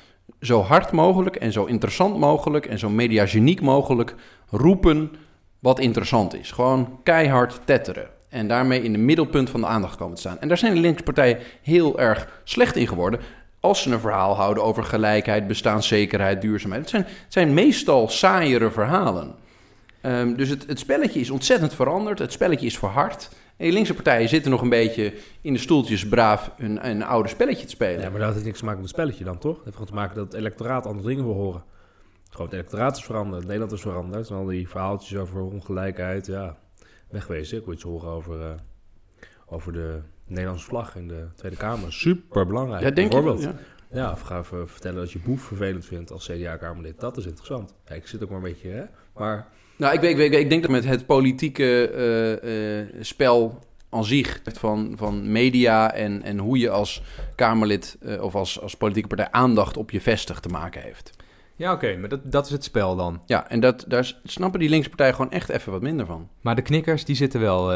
[0.41, 4.15] zo hard mogelijk en zo interessant mogelijk en zo mediageniek mogelijk
[4.51, 5.11] roepen
[5.59, 6.51] wat interessant is.
[6.51, 8.09] Gewoon keihard tetteren.
[8.29, 10.41] En daarmee in het middelpunt van de aandacht komen te staan.
[10.41, 13.21] En daar zijn de linkse partijen heel erg slecht in geworden.
[13.63, 16.81] Als ze een verhaal houden over gelijkheid, bestaanszekerheid, duurzaamheid.
[16.81, 19.35] Het zijn, het zijn meestal saaiere verhalen.
[20.01, 22.19] Ehm, dus het, het spelletje is ontzettend veranderd.
[22.19, 23.31] Het spelletje is verhard.
[23.57, 27.65] En linkse partijen zitten nog een beetje in de stoeltjes braaf een, een oude spelletje
[27.65, 28.01] te spelen.
[28.01, 29.55] Ja, maar dat heeft niks te maken met het spelletje dan, toch?
[29.55, 31.65] Het heeft gewoon te maken dat het electoraat andere dingen wil horen.
[32.31, 34.31] Gewoon het electoraat is veranderd, Nederland is veranderd.
[34.31, 36.57] Al die verhaaltjes over ongelijkheid, ja,
[37.11, 37.59] wegwezen.
[37.59, 38.55] Ik wil iets horen over, eh,
[39.47, 40.01] over de
[40.33, 41.93] Nederlandse vlag in de Tweede Kamer.
[41.93, 42.83] Super belangrijk.
[42.83, 43.21] ja, denk je?
[43.23, 43.45] Bijvoorbeeld.
[43.45, 43.55] Ja.
[44.01, 47.01] Ja, of ga even vertellen dat je Boef vervelend vindt als CDA-Kamerlid.
[47.01, 47.75] Dat is interessant.
[47.87, 48.83] Ja, ik zit ook maar een beetje, hè.
[49.15, 53.59] Maar Nou, ik, weet- ik, weet- ik denk dat met het politieke eh, eh, spel
[53.91, 57.03] aan zich van, van media en, en hoe je als
[57.35, 61.11] Kamerlid eh, of als, als politieke partij aandacht op je vestigt te maken heeft.
[61.57, 63.23] Ja, oké, maar dat, dat is het spel dan.
[63.27, 66.29] Ja, en dat, daar snappen die linkse partijen gewoon echt even wat minder van.
[66.41, 67.73] Maar de knikkers, die zitten wel...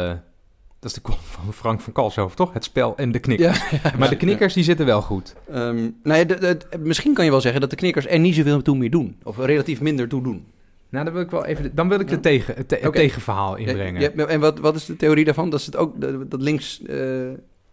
[0.78, 2.52] dat is de column van Frank van Kalshoven, toch?
[2.52, 3.60] Het spel en de knikkers.
[3.98, 5.34] maar de knikkers, die zitten wel goed.
[5.50, 8.34] Ehm, nou ja, de- de- misschien kan je wel zeggen dat de knikkers er niet
[8.34, 9.16] zoveel toe meer doen.
[9.22, 10.46] Of relatief minder toe doen.
[10.88, 11.74] Nou, dan wil ik wel even...
[11.74, 12.14] Dan wil ik Ja.
[12.14, 12.96] de tegen, het, te- het Oké.
[12.98, 14.00] tegenverhaal inbrengen.
[14.00, 15.50] Ja, ja, en wat, wat is de theorie daarvan?
[15.50, 16.82] Dat, is het ook, dat, dat links...
[16.82, 17.28] eh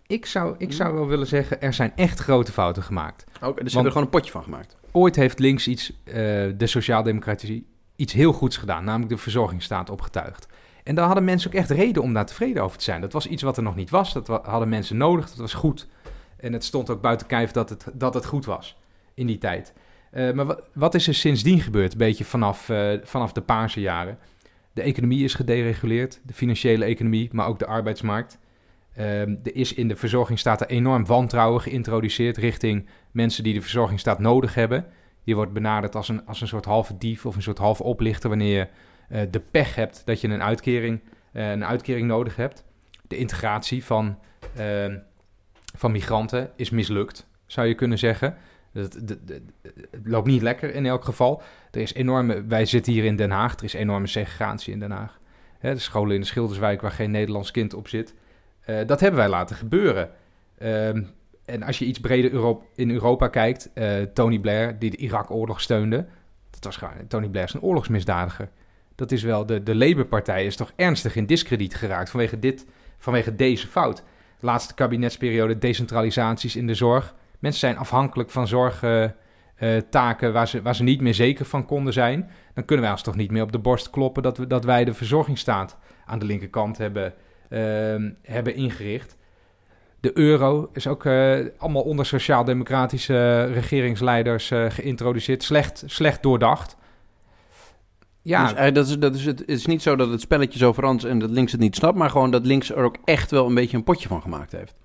[0.08, 3.24] Ik, zou, ik zou wel willen zeggen, er zijn echt grote fouten gemaakt.
[3.42, 4.76] ook, dus ze hebben er gewoon een potje van gemaakt.
[4.92, 6.13] Ooit heeft links iets, eh,
[6.58, 8.84] de sociaaldemocratie, iets heel goeds gedaan.
[8.84, 10.46] Namelijk de verzorgingsstaat opgetuigd.
[10.84, 13.02] En daar hadden mensen ook echt reden om daar tevreden over te zijn.
[13.02, 14.13] Dat was iets wat er nog niet was.
[14.13, 15.30] Dat hadden mensen nodig.
[15.30, 15.88] Dat was goed.
[16.38, 18.78] En het stond ook buiten kijf dat het, dat het goed was
[19.13, 19.74] in die tijd.
[20.12, 21.91] Eh, maar wat, wat is er sindsdien gebeurd?
[21.91, 24.17] Een beetje vanaf, eh, vanaf de paarse jaren.
[24.74, 26.19] De economie is gedereguleerd.
[26.24, 28.39] De financiële economie, maar ook de arbeidsmarkt.
[28.96, 34.56] Ehm, er is in de verzorgingsstaat enorm wantrouwen geïntroduceerd richting mensen die de verzorgingsstaat nodig
[34.56, 34.86] hebben.
[35.24, 38.30] Je wordt benaderd als een, als een soort halve dief of een soort halve oplichter
[38.30, 38.67] wanneer je
[39.08, 41.00] de pech hebt dat je een uitkering,
[41.32, 42.63] eh, een uitkering nodig hebt.
[43.08, 44.20] De integratie van,
[44.56, 44.98] ehm,
[45.76, 48.38] van migranten is mislukt, zou je kunnen zeggen.
[48.72, 49.42] Het, het
[50.04, 51.42] loopt niet lekker in elk geval.
[51.72, 54.92] Er is enorme, wij zitten hier in Den Haag, er is enorme segregatie in Den
[54.92, 55.20] Haag.
[55.60, 58.13] Hè, de scholen in de Schilderswijk waar geen Nederlands kind op zit.
[58.60, 60.10] Eh, dat hebben wij laten gebeuren.
[60.58, 61.04] Ehm,
[61.46, 65.62] en als je iets breder Euro- in Europa kijkt, eh, Tony Blair, die de Irak-oorlog
[65.62, 66.06] steunde,
[66.50, 68.50] dat was Tony Blair is een oorlogsmisdadiger.
[68.95, 72.65] Dat is wel, de, de Labour-partij is toch ernstig in diskrediet geraakt vanwege, dit,
[72.97, 74.03] vanwege deze fout.
[74.39, 77.15] Laatste kabinetsperiode, decentralisaties in de zorg.
[77.39, 82.29] Mensen zijn afhankelijk van zorgtaken waar, ze, waar ze niet meer zeker van konden zijn.
[82.53, 84.86] Dan kunnen wij ons toch niet meer op de borst kloppen dat, we, dat wij
[84.86, 87.13] de verzorgingsstaat aan de linkerkant hebben,
[87.49, 89.17] ehm, hebben ingericht.
[89.99, 95.43] De euro is ook eh, allemaal onder sociaal-democratische regeringsleiders eh, geïntroduceerd.
[95.43, 96.77] Slecht, slecht doordacht.
[98.26, 100.60] Ja, Dus, eh, dat is, dat is het, het is niet zo dat het spelletje
[100.60, 103.32] zo verandert en dat links het niet snapt, maar gewoon dat links er ook echt
[103.32, 104.76] wel een beetje een potje van gemaakt heeft.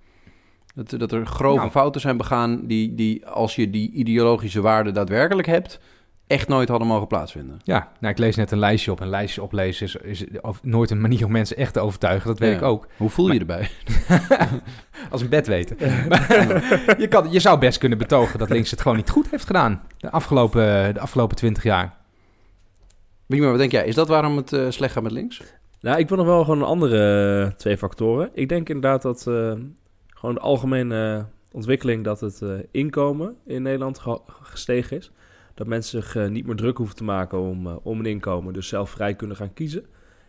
[0.74, 1.70] Dat, dat er grove Nou.
[1.70, 5.80] fouten zijn begaan die, die, als je die ideologische waarde daadwerkelijk hebt,
[6.26, 7.58] echt nooit hadden mogen plaatsvinden.
[7.64, 9.00] ja nou, ik lees net een lijstje op.
[9.00, 10.24] Een lijstje oplezen is, is
[10.62, 12.28] nooit een manier om mensen echt te overtuigen.
[12.28, 12.56] Dat weet Ja.
[12.56, 12.86] ik ook.
[12.96, 13.70] Hoe voel je Maar- erbij?
[15.10, 15.76] Als een bed weten.
[16.98, 19.82] Je, kan, je zou best kunnen betogen dat links het gewoon niet goed heeft gedaan.
[19.98, 21.96] De afgelopen, de afgelopen twintig jaar.
[23.28, 23.86] Wie wat denk jij?
[23.86, 25.42] Is dat waarom het eh, slecht gaat met links?
[25.80, 28.30] Nou, ik wil nog wel gewoon andere eh, twee factoren.
[28.32, 29.52] Ik denk inderdaad dat eh,
[30.08, 35.10] gewoon de algemene ontwikkeling dat het inkomen in Nederland ge- gestegen is.
[35.54, 38.90] Dat mensen zich niet meer druk hoeven te maken om, om een inkomen, dus zelf
[38.90, 39.86] vrij kunnen gaan kiezen.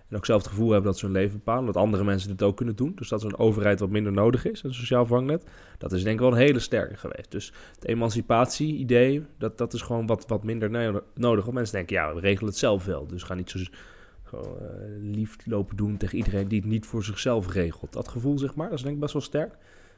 [0.09, 2.43] En ook zelf het gevoel hebben dat ze hun leven bepalen, dat andere mensen dit
[2.43, 2.91] ook kunnen doen.
[2.95, 5.43] Dus dat een overheid wat minder nodig is, een sociaal vangnet.
[5.77, 7.31] Dat is denk ik wel een hele sterke geweest.
[7.31, 11.43] Dus het emancipatie-idee, dat, dat is gewoon wat, wat minder no- nodig.
[11.43, 13.07] Want mensen denken, ja, we regelen het zelf wel.
[13.07, 13.59] Dus ga niet zo
[14.23, 14.65] gewoon, eh,
[15.01, 17.93] lief lopen doen tegen iedereen die het niet voor zichzelf regelt.
[17.93, 19.53] Dat gevoel, zeg maar, dat is denk ik best wel sterk.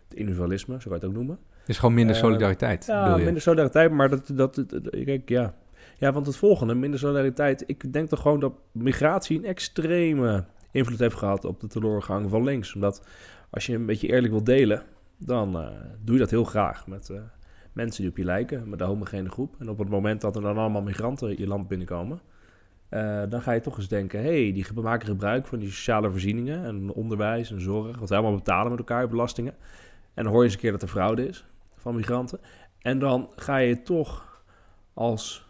[0.07, 1.37] Het individualisme, zo kan je het ook noemen.
[1.65, 3.23] Dus gewoon minder Eh, solidariteit, Ja, je?
[3.23, 5.55] minder solidariteit, maar dat, dat, dat, dat- kijk, ja.
[6.01, 7.63] Ja, want het volgende, minder solidariteit.
[7.65, 12.43] Ik denk toch gewoon dat migratie een extreme invloed heeft gehad op de teleurgang van
[12.43, 12.75] links.
[12.75, 13.07] Omdat
[13.49, 14.83] als je een beetje eerlijk wil delen,
[15.17, 15.67] dan eh,
[16.03, 17.21] doe je dat heel graag met eh,
[17.73, 19.55] mensen die op je lijken, met de homogene groep.
[19.59, 22.21] En op het moment dat er dan allemaal migranten je land binnenkomen,
[22.89, 26.65] eh, dan ga je toch eens denken, hey, die maken gebruik van die sociale voorzieningen
[26.65, 29.53] en onderwijs en zorg, wat we allemaal betalen met elkaar, belastingen.
[30.13, 32.39] En dan hoor je eens een keer dat er fraude is van migranten.
[32.79, 34.43] En dan ga je toch
[34.93, 35.49] als...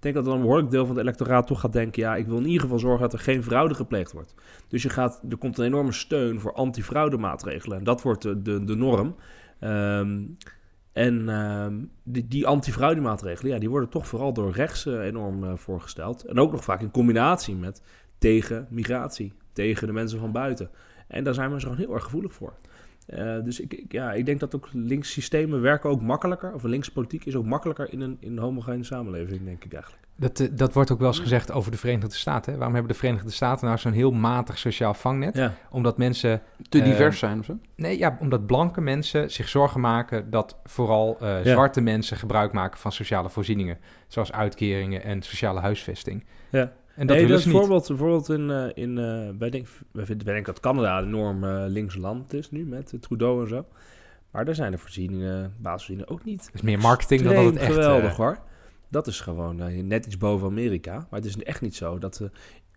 [0.00, 2.02] Ik denk dat dan een behoorlijk deel van het electoraat toch gaat denken...
[2.02, 4.34] ja, ik wil in ieder geval zorgen dat er geen fraude gepleegd wordt.
[4.68, 7.78] Dus je gaat, er komt een enorme steun voor anti-fraude maatregelen.
[7.78, 9.16] En dat wordt de, de, de norm.
[9.58, 10.22] Ehm,
[10.92, 13.52] en ehm, die, die anti-fraude maatregelen...
[13.52, 16.24] Ja, die worden toch vooral door rechts eh, enorm eh, voorgesteld.
[16.24, 17.82] En ook nog vaak in combinatie met
[18.18, 19.32] tegen migratie.
[19.52, 20.70] Tegen de mensen van buiten.
[21.08, 22.52] En daar zijn mensen gewoon heel erg gevoelig voor.
[23.06, 26.54] Eh, dus ik, ik- ja, ik denk dat ook links systemen werken ook makkelijker.
[26.54, 30.04] Of links politiek is ook makkelijker in een, in een homogene samenleving, denk ik eigenlijk.
[30.16, 32.50] Dat, eh, dat wordt ook wel eens gezegd over de Verenigde Staten.
[32.52, 32.56] Hè?
[32.58, 35.36] Waarom hebben de Verenigde Staten nou zo'n heel matig sociaal vangnet?
[35.36, 37.58] Ja, Omdat mensen, Te Eh, divers zijn of zo?
[37.76, 41.50] nee, ja, omdat blanke mensen zich zorgen maken dat vooral eh, Ja.
[41.52, 46.24] zwarte mensen gebruik maken van sociale voorzieningen, zoals uitkeringen en sociale huisvesting.
[46.50, 46.72] ja.
[47.00, 47.54] En dat nee, dat is niet.
[47.54, 51.06] bijvoorbeeld, bijvoorbeeld in, eh, in eh, wij, denken, wij, vinden, wij denken dat Canada een
[51.06, 53.66] enorm eh, links land is nu met Trudeau en zo.
[54.30, 57.56] Maar daar zijn de voorzieningen, basisvoorzieningen ook niet Het is meer marketing dan dat het
[57.56, 57.72] echt...
[57.72, 58.38] geweldig hoor.
[58.88, 60.92] Dat is gewoon net iets boven Amerika.
[60.94, 62.30] Maar het is echt niet zo dat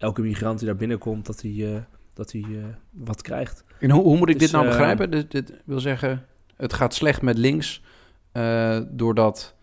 [0.04, 1.82] elke migrant die daar binnenkomt, dat hij, eh,
[2.14, 3.64] dat hij eh, wat krijgt.
[3.80, 5.12] En hoe, hoe moet ik dit nou begrijpen?
[5.12, 7.84] Dit, dit wil zeggen, het gaat slecht met links
[8.32, 9.56] eh, doordat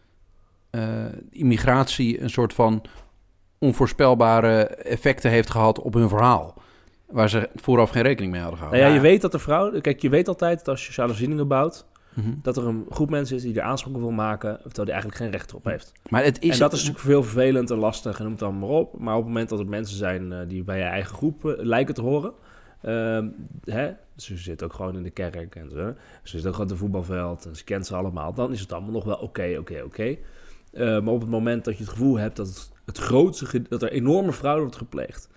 [0.70, 2.85] eh, immigratie een soort van
[3.61, 6.55] onvoorspelbare effecten heeft gehad op hun verhaal.
[7.07, 8.96] Waar ze vooraf geen rekening mee hadden Nou gehouden.
[8.96, 9.81] ja, je weet dat de vrouw...
[9.81, 11.88] Kijk, je weet altijd dat als je sociale voorzieningen bouwt...
[12.14, 12.31] Mhm.
[12.42, 14.57] dat er een groep mensen is die er aanspraak op wil maken...
[14.57, 15.92] terwijl die eigenlijk geen recht erop heeft.
[16.09, 18.59] Maar het is, en dat is natuurlijk veel vervelend en lastig en noem het dan
[18.59, 18.99] maar op.
[18.99, 21.53] Maar op het moment dat er mensen zijn eh, die bij je eigen groep eh,
[21.57, 22.33] lijken te horen...
[22.83, 23.29] ehm,
[23.64, 25.94] hè, ze zitten ook gewoon in de kerk en zo.
[26.23, 28.35] Ze zitten ook gewoon op het voetbalveld en ze kent ze allemaal.
[28.35, 30.16] Dan is het allemaal nog wel oké, oké, oké.
[30.73, 33.83] Eh, maar op het moment dat je het gevoel hebt dat, het, het grootste, dat
[33.83, 35.29] er enorme fraude wordt gepleegd...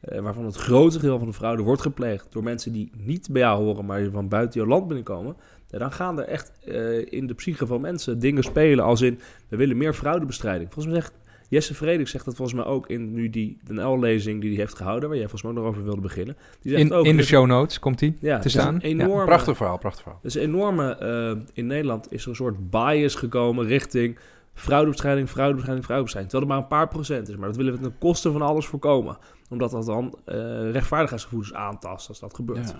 [0.00, 3.42] eh, waarvan het grootste deel van de fraude wordt gepleegd door mensen die niet bij
[3.42, 5.36] jou horen, maar die van buiten jouw land binnenkomen.
[5.70, 9.18] ja, dan gaan er echt eh, in de psyche van mensen dingen spelen als in,
[9.48, 10.72] we willen meer fraudebestrijding.
[10.72, 11.12] Volgens mij zegt
[11.50, 15.08] Jesse Frederik zegt dat volgens mij ook in nu die NL-lezing die hij heeft gehouden,
[15.08, 16.36] waar jij volgens mij ook nog over wilde beginnen.
[16.60, 18.74] Die zegt In, ook, in de show notes komt die ja, te het is staan.
[18.74, 19.04] Een Ja.
[19.04, 20.20] enorme, Prachtig verhaal, prachtig verhaal.
[20.22, 24.18] dus enorme, eh, in Nederland is er een soort bias gekomen richting
[24.58, 26.32] fraudebestrijding, fraudebestrijding, fraudebestrijding.
[26.32, 27.36] Terwijl het maar een paar procent is.
[27.36, 29.18] Maar dat willen we ten koste van alles voorkomen.
[29.50, 32.74] Omdat dat dan eh, rechtvaardigheidsgevoelens aantast als dat gebeurt.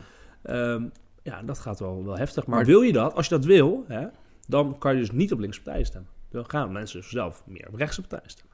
[0.44, 0.54] Ja.
[0.54, 0.80] Ja,
[1.22, 2.46] ja dat gaat wel, wel heftig.
[2.46, 4.06] Maar, Maar- wil je dat, als je dat wil, hè,
[4.46, 6.10] dan kan je dus niet op linkse partijen stemmen.
[6.30, 8.47] Dan gaan mensen dus zelf meer op rechtse partijen stemmen.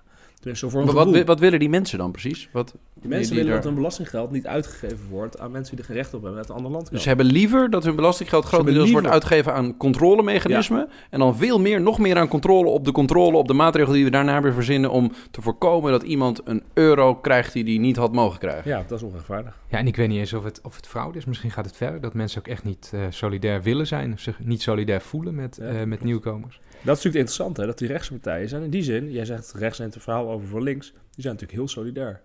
[0.45, 2.49] Tenminste, voor een Maar wat, wat willen die mensen dan precies?
[2.53, 5.81] Wat, Die mensen die willen daar- dat hun belastinggeld niet uitgegeven wordt aan mensen die
[5.81, 6.91] er geen recht op hebben uit een ander land.
[6.91, 10.89] Dus ze hebben liever dat hun belastinggeld grotendeels wordt uitgegeven aan controlemechanismen.
[11.11, 14.05] En dan veel meer, nog meer aan controle op de controle, op de maatregelen die
[14.05, 14.91] we daarna weer verzinnen.
[14.91, 18.71] om te voorkomen dat iemand een euro krijgt die hij niet had mogen krijgen.
[18.71, 19.59] Ja, dat is onrechtvaardig.
[19.69, 21.25] Ja, en ik weet niet eens of het, of het fraude is.
[21.25, 22.01] Misschien gaat het verder.
[22.01, 24.13] Dat mensen ook echt niet eh, solidair willen zijn.
[24.13, 26.61] Of zich niet solidair voelen met, Ja, eh, met nieuwkomers.
[26.85, 28.63] Dat is natuurlijk interessant, hè, dat die rechtse partijen zijn.
[28.63, 31.53] In die zin, jij zegt rechts en het verhaal over voor links, die zijn natuurlijk
[31.53, 32.21] heel solidair.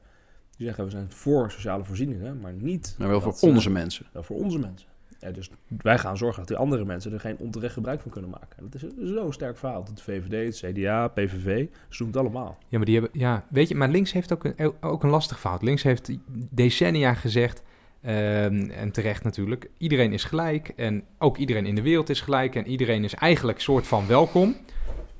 [0.57, 3.69] Die zeggen we zijn voor sociale voorzieningen, maar niet Maar wel voor dat, eh, onze
[3.69, 4.05] mensen.
[4.11, 4.87] wel voor onze mensen.
[5.19, 5.49] Ja, dus
[5.81, 8.57] wij gaan zorgen dat die andere mensen er geen onterecht gebruik van kunnen maken.
[8.57, 9.83] En dat is zo'n sterk verhaal.
[9.83, 12.57] Dat de VVD, het CDA, PVV, ze doen het allemaal.
[12.67, 15.39] Ja, maar die hebben, ja, weet je, maar links heeft ook een, ook een lastig
[15.39, 15.61] fout.
[15.61, 16.11] Links heeft
[16.49, 17.61] decennia gezegd,
[18.01, 20.71] ehm, en terecht natuurlijk, iedereen is gelijk.
[20.75, 22.55] En ook iedereen in de wereld is gelijk.
[22.55, 24.55] En iedereen is eigenlijk soort van welkom.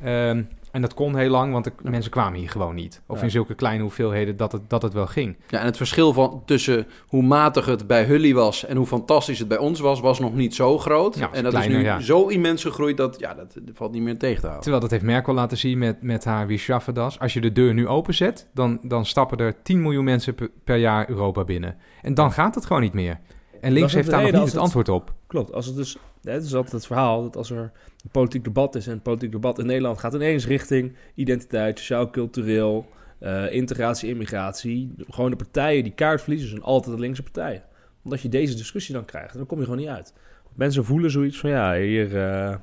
[0.01, 3.01] Ehm, en dat kon heel lang, want de mensen kwamen hier gewoon niet.
[3.07, 3.23] Of Ja.
[3.23, 5.37] in zulke kleine hoeveelheden dat het, dat het wel ging.
[5.47, 9.39] Ja, en het verschil van, tussen hoe matig het bij Hully was en hoe fantastisch
[9.39, 11.15] het bij ons was, was nog niet zo groot.
[11.17, 11.99] Ja, en dat kleiner, is nu ja.
[11.99, 14.61] zo immens gegroeid dat ja, dat, dat valt niet meer tegen te houden.
[14.61, 17.19] Terwijl dat heeft Merkel laten zien met, met haar Wie schaffen das.
[17.19, 20.77] Als je de deur nu openzet, dan, dan stappen er 10 miljoen mensen per, per
[20.77, 21.75] jaar Europa binnen.
[22.01, 23.19] En dan gaat het gewoon niet meer.
[23.61, 25.13] En links heeft daar nog niet het het- antwoord op.
[25.27, 25.53] Klopt.
[25.53, 27.57] Als het dus, het is altijd het verhaal dat als er
[28.03, 32.85] een politiek debat is en een politiek debat in Nederland gaat ineens richting identiteit, sociaal-cultureel,
[33.19, 34.93] eh, integratie, immigratie.
[35.09, 37.63] Gewoon de partijen die kaart verliezen zijn altijd de linkse partijen.
[38.03, 40.13] Omdat je deze discussie dan krijgt, dan kom je gewoon niet uit.
[40.53, 42.17] Mensen voelen zoiets van ja, hier.
[42.17, 42.55] eh,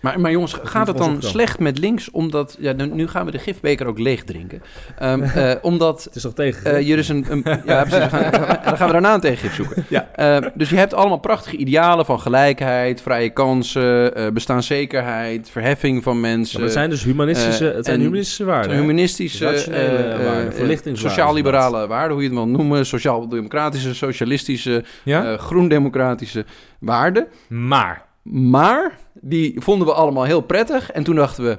[0.00, 2.10] Maar, maar jongens, gaat het dan slecht met links?
[2.10, 4.62] Omdat, ja, nu, gaan we de gifbeker ook leeg drinken.
[4.98, 6.86] Ehm, eh, omdat het is toch tegen.
[6.86, 7.98] je dus een, een- ja, precies.
[7.98, 8.30] Dan gaan,
[8.64, 9.76] dan gaan we daarna een tegengif zoeken.
[9.88, 10.08] Ja.
[10.14, 16.20] Eh, dus je hebt allemaal prachtige idealen van gelijkheid, vrije kansen, eh, bestaanszekerheid, verheffing van
[16.20, 16.58] mensen.
[16.58, 18.76] Ja, het zijn dus humanistische, het zijn humanistische waarden.
[18.76, 22.86] Humanistische, waarden, verlichtingswaarden, sociaal-liberale waarden, hoe je het wil noemen.
[22.86, 25.36] Sociaal-democratische, socialistische, Ja?
[25.36, 26.44] groen-democratische
[26.78, 27.26] waarden.
[27.48, 30.90] maar, Maar die vonden we allemaal heel prettig.
[30.90, 31.58] En toen dachten we,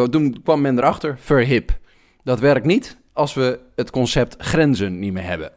[0.00, 1.78] oh, toen kwam men erachter, verhip.
[2.22, 5.52] Dat werkt niet als we het concept grenzen niet meer hebben.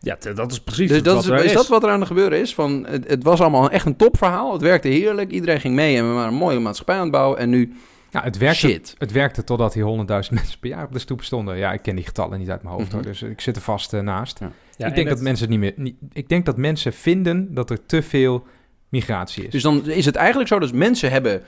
[0.00, 2.08] Ja, dat is precies Dus dat wat is, er is dat wat er aan het
[2.08, 2.54] gebeuren is?
[2.54, 4.52] Van, het, het was allemaal echt een topverhaal.
[4.52, 5.30] Het werkte heerlijk.
[5.30, 7.38] Iedereen ging mee en we waren een mooie maatschappij aan het bouwen.
[7.38, 7.72] En nu,
[8.10, 8.94] ja, het werkte, shit.
[8.98, 9.94] het werkte totdat hier 100.000
[10.34, 11.56] mensen per jaar op de stoep stonden.
[11.56, 12.94] Ja, ik ken die getallen niet uit mijn hoofd Mhm.
[12.94, 14.38] hoor, dus ik zit er vast eh, naast.
[14.38, 14.46] Ja.
[14.76, 15.72] Ja, ik en denk dat het- mensen niet meer...
[15.76, 18.46] Niet, ik denk dat mensen vinden dat er te veel
[18.90, 19.50] migratie is.
[19.50, 21.42] Dus dan is het eigenlijk zo dat mensen hebben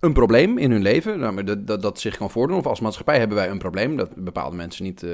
[0.00, 1.18] een probleem in hun leven.
[1.18, 2.58] Nou, dat, dat, zich kan voordoen.
[2.58, 3.96] Of als maatschappij hebben wij een probleem.
[3.96, 5.10] Dat bepaalde mensen niet, eh,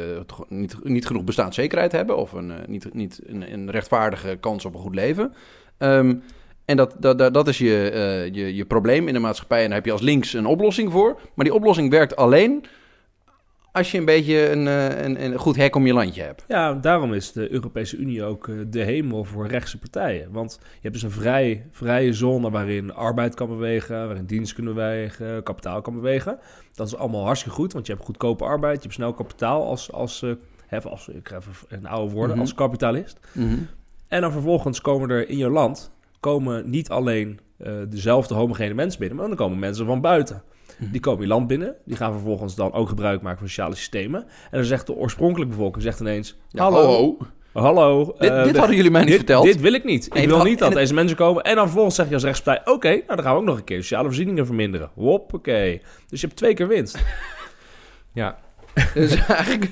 [0.48, 2.16] niet, niet genoeg bestaanszekerheid hebben.
[2.16, 5.34] Of een, eh, niet, niet een, rechtvaardige kans op een goed leven.
[5.78, 6.14] Ehm,
[6.64, 9.62] en dat, dat, dat, dat is je, eh, je, je probleem in de maatschappij.
[9.62, 11.20] En daar heb je als links een oplossing voor.
[11.34, 12.64] Maar die oplossing werkt alleen
[13.72, 16.44] als je een beetje een, eh, een, een goed hek om je landje hebt.
[16.48, 20.32] Ja, daarom is de Europese Unie ook eh, de hemel voor rechtse partijen.
[20.32, 24.74] Want je hebt dus een vrij, vrije zone waarin arbeid kan bewegen, waarin dienst kunnen
[24.74, 26.38] bewegen, kapitaal kan bewegen.
[26.74, 29.92] Dat is allemaal hartstikke goed, want je hebt goedkope arbeid, je hebt snel kapitaal als,
[29.92, 30.30] als, eh,
[30.66, 32.40] hè, als ik even een oude woorden, Mhm.
[32.40, 33.18] als kapitalist.
[33.32, 33.58] Mhm.
[34.08, 37.40] En dan vervolgens komen er in je land komen niet alleen
[37.88, 40.42] dezelfde homogene mensen binnen, maar dan komen mensen van buiten.
[40.90, 44.20] Die komen je land binnen, die gaan vervolgens dan ook gebruik maken van sociale systemen.
[44.22, 47.16] En dan zegt de oorspronkelijke bevolking zegt ineens: Ja, Hallo,
[47.52, 48.04] hallo.
[48.18, 49.44] Dit, eh, dit de- hadden jullie mij niet dit, verteld.
[49.44, 50.06] Dit wil ik niet.
[50.06, 51.42] Ik Nee, wil niet dat het- deze mensen komen.
[51.42, 53.64] En dan vervolgens zeg je als rechtspartij: Oké, nou dan gaan we ook nog een
[53.64, 54.90] keer sociale voorzieningen verminderen.
[54.94, 55.80] Hoppakee.
[56.08, 56.98] Dus je hebt twee keer winst.
[58.14, 58.38] Ja,
[58.94, 59.68] Dus eigenlijk,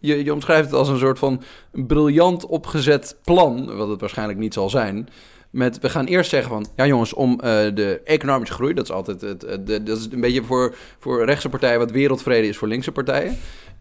[0.00, 4.54] je, je omschrijft het als een soort van briljant opgezet plan, wat het waarschijnlijk niet
[4.54, 5.08] zal zijn.
[5.50, 7.40] Met, we gaan eerst zeggen van, ja jongens, om eh,
[7.74, 11.48] de economische groei, dat is altijd het, het- dat is een beetje voor, voor rechtse
[11.48, 13.38] partijen wat wereldvrede is voor linkse partijen.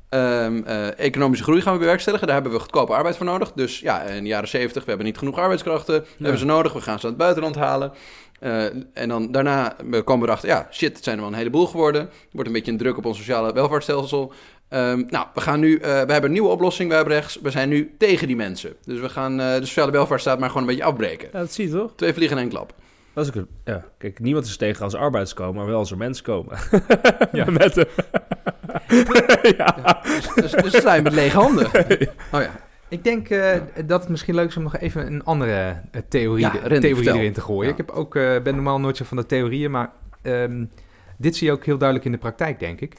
[0.10, 3.51] Ehm, eh, economische groei gaan we bewerkstelligen, daar hebben we goedkope arbeid voor nodig.
[3.51, 6.73] Dus ja, in de jaren 70, we hebben niet genoeg arbeidskrachten, we hebben ze nodig,
[6.73, 7.91] we gaan ze uit het buitenland halen.
[8.39, 11.65] Eh, en dan daarna komen we erachter, ja, shit, het zijn er wel een heleboel
[11.67, 12.01] geworden.
[12.01, 14.34] Er wordt een beetje een druk op ons sociale welvaartsstelsel.
[14.69, 17.39] Ehm, nou, we gaan nu, eh, we hebben een nieuwe oplossing, we hebben rechts.
[17.41, 18.73] We zijn nu tegen die mensen.
[18.86, 21.29] Dus we gaan eh, de sociale welvaartsstaat maar gewoon een beetje afbreken.
[21.32, 21.91] Ja, dat zie je toch?
[21.95, 22.73] Twee vliegen in één klap.
[23.13, 23.86] Dat is ook een, ja.
[23.97, 26.58] Kijk, niemand is tegen als er arbeids komen, maar wel als er mensen komen.
[27.32, 27.45] Ja.
[27.51, 27.88] Met de...
[29.58, 29.99] ja.
[30.03, 31.65] Dus, dus we zijn met lege handen.
[32.32, 32.51] Oh ja.
[32.88, 36.51] Ik denk eh, dat het misschien leuk is om nog even een andere theorie, Ja,
[36.51, 37.15] theorie vertel.
[37.15, 37.63] erin te gooien.
[37.65, 37.71] Ja.
[37.71, 40.65] Ik heb ook, eh, ben normaal nooit zo van de theorieën, maar ehm,
[41.17, 42.93] dit zie je ook heel duidelijk in de praktijk, denk ik.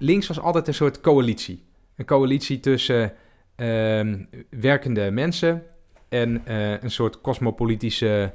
[0.00, 1.64] Links was altijd een soort coalitie.
[1.96, 3.12] Een coalitie tussen
[3.56, 5.62] ehm, werkende mensen
[6.08, 8.32] en eh, een soort cosmopolitische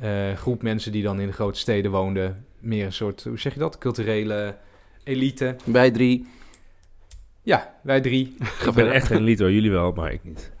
[0.00, 2.46] eh, groep mensen die dan in de grote steden woonden.
[2.58, 4.56] Meer een soort, hoe zeg je dat, culturele
[5.04, 5.56] elite.
[5.64, 6.26] Wij drie.
[7.42, 8.36] Ja, wij drie.
[8.66, 10.52] Ik ben echt geen elite hoor, jullie wel, maar ik niet.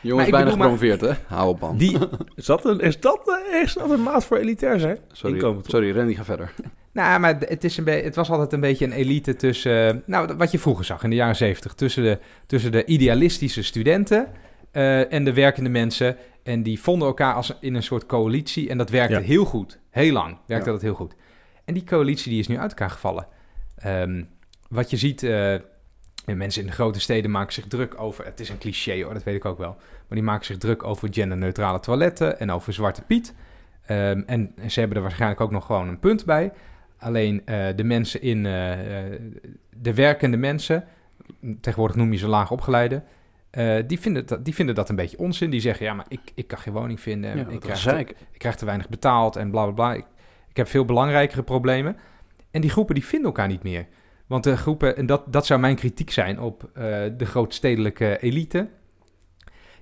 [0.00, 1.12] Jongens, bijna gepromoveerd, hè?
[1.26, 1.76] Hou op, man.
[1.76, 1.98] Die,
[2.34, 4.98] Is dat een, is dat, is dat een maat voor elitair zijn?
[5.12, 6.54] Sorry, sorry Randy, ga verder.
[6.94, 10.02] Nou, maar het, is een het was altijd een beetje een elite tussen...
[10.06, 11.74] nou, wat je vroeger zag in de jaren zeventig.
[11.74, 14.26] Tussen de, tussen de idealistische studenten
[14.70, 16.16] eh, en de werkende mensen.
[16.42, 18.68] En die vonden elkaar als in een soort coalitie.
[18.68, 19.20] En dat werkte Ja.
[19.20, 19.78] heel goed.
[19.90, 20.72] Heel lang werkte Ja.
[20.72, 21.14] dat heel goed.
[21.64, 23.26] En die coalitie die is nu uit elkaar gevallen.
[23.76, 24.22] Ehm,
[24.68, 25.22] wat je ziet...
[25.22, 28.24] eh, en mensen in de grote steden maken zich druk over...
[28.24, 29.76] Het is een cliché hoor, dat weet ik ook wel.
[29.78, 32.38] Maar die maken zich druk over genderneutrale toiletten...
[32.40, 33.34] en over Zwarte Piet.
[33.86, 36.52] Ehm, en ze hebben er waarschijnlijk ook nog gewoon een punt bij...
[36.98, 38.78] Alleen eh, de mensen in, eh,
[39.76, 40.84] de werkende mensen,
[41.60, 43.02] tegenwoordig noem je ze laag opgeleide,
[43.50, 45.50] eh, die, vinden dat, die vinden dat een beetje onzin.
[45.50, 47.98] Die zeggen, ja, maar ik, ik kan geen woning vinden, Ja, ik, krijg te,
[48.32, 49.94] ik krijg te weinig betaald en bla bla bla.
[49.94, 50.06] Ik,
[50.48, 51.96] ik heb veel belangrijkere problemen.
[52.50, 53.86] En die groepen die vinden elkaar niet meer.
[54.26, 56.70] Want de groepen, en dat, dat zou mijn kritiek zijn op
[57.16, 58.68] de grootstedelijke elite,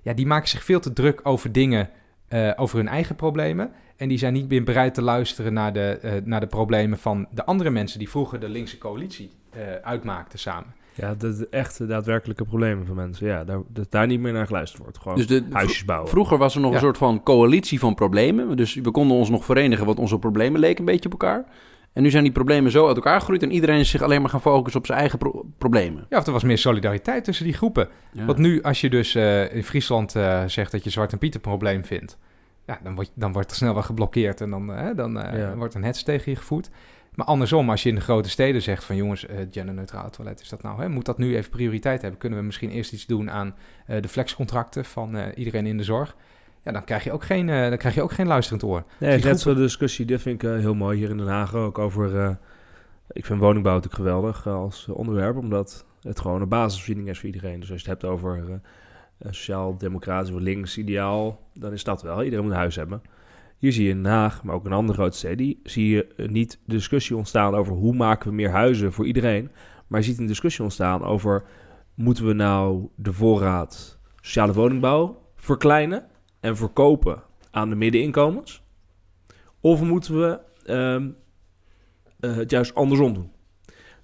[0.02, 1.90] ja, die maken zich veel te druk over dingen,
[2.28, 3.72] eh, over hun eigen problemen.
[4.02, 7.26] En die zijn niet meer bereid te luisteren naar de, eh, naar de problemen van
[7.30, 10.74] de andere mensen die vroeger de linkse coalitie eh, uitmaakten samen.
[10.94, 13.26] Ja, de, de echte daadwerkelijke problemen van mensen.
[13.26, 14.98] Ja, daar, dat daar niet meer naar geluisterd wordt.
[14.98, 16.08] Gewoon Dus de, huisjes bouwen.
[16.10, 16.76] Vroeger was er nog Ja.
[16.76, 18.56] een soort van coalitie van problemen.
[18.56, 21.44] Dus we konden ons nog verenigen, want onze problemen leken een beetje op elkaar.
[21.92, 24.30] En nu zijn die problemen zo uit elkaar gegroeid en iedereen is zich alleen maar
[24.30, 26.06] gaan focussen op zijn eigen pro- problemen.
[26.08, 27.88] Ja, of er was meer solidariteit tussen die groepen.
[28.12, 28.24] Ja.
[28.24, 31.34] Want nu, als je dus eh, in Friesland eh, zegt dat je Zwart en Piet
[31.34, 32.18] een probleem vindt,
[32.66, 35.56] ja, dan, wordt dan wordt er snel wel geblokkeerd en dan, eh, dan eh, Ja.
[35.56, 36.70] wordt een hets tegen je gevoerd.
[37.14, 40.48] Maar andersom, als je in de grote steden zegt van jongens, eh genderneutrale toilet is
[40.48, 40.88] dat nou, hè?
[40.88, 42.20] moet dat nu even prioriteit hebben?
[42.20, 43.54] Kunnen we misschien eerst iets doen aan
[43.86, 46.16] de flexcontracten van iedereen in de zorg?
[46.62, 48.84] Ja, dan krijg je ook geen, dan krijg je ook geen luisterend oor.
[48.98, 52.38] Nee, net zo'n discussie, dit vind ik heel mooi hier in Den Haag ook over...
[53.10, 57.60] ik vind woningbouw natuurlijk geweldig als onderwerp, omdat het gewoon een basisvoorziening is voor iedereen.
[57.60, 58.60] Dus als je het hebt over
[59.30, 62.22] sociaal-democratisch of links ideaal, dan is dat wel.
[62.22, 63.02] Iedereen moet een huis hebben.
[63.58, 67.16] Hier zie je in Haag, maar ook in andere grote steden, zie je niet discussie
[67.16, 69.50] ontstaan over hoe maken we meer huizen voor iedereen.
[69.86, 71.44] Maar je ziet een discussie ontstaan over,
[71.94, 76.06] moeten we nou de voorraad sociale woningbouw verkleinen
[76.40, 78.62] en verkopen aan de middeninkomens?
[79.60, 81.10] Of moeten we ehm,
[82.20, 83.30] eh, het juist andersom doen?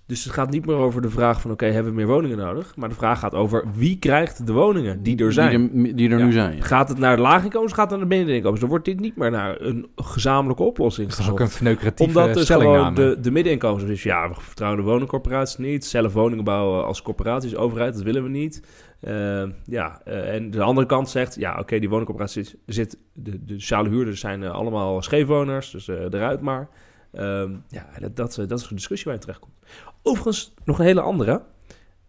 [0.09, 1.51] Dus het gaat niet meer over de vraag van...
[1.51, 2.77] oké, hebben we meer woningen nodig?
[2.77, 5.71] Maar de vraag gaat over wie krijgt de woningen die er zijn?
[5.73, 6.25] Die er, die er Ja.
[6.25, 6.57] nu zijn.
[6.57, 6.62] ja.
[6.62, 8.61] Gaat het naar de laaginkomens, gaat het naar de middeninkomens?
[8.61, 11.51] Dan wordt dit niet meer naar een gezamenlijke oplossing Dat is ook gezocht.
[11.51, 13.85] een verneukeratieve Omdat dus gewoon de, de middeninkomens...
[13.85, 15.85] Dus ja, we vertrouwen de woningcorporaties niet.
[15.85, 18.62] Zelf woningen bouwen als corporaties, overheid, dat willen we niet.
[19.01, 21.35] Eh, ja, eh, en de andere kant zegt...
[21.35, 22.99] ja, oké, die woningcorporaties zit...
[23.12, 26.68] de, de sociale huurders zijn eh, allemaal scheefwoners, dus eh, eruit maar.
[27.12, 29.55] Ehm, ja, dat, dat, dat is een discussie waar je terecht komt.
[30.03, 31.42] Overigens, nog een hele andere.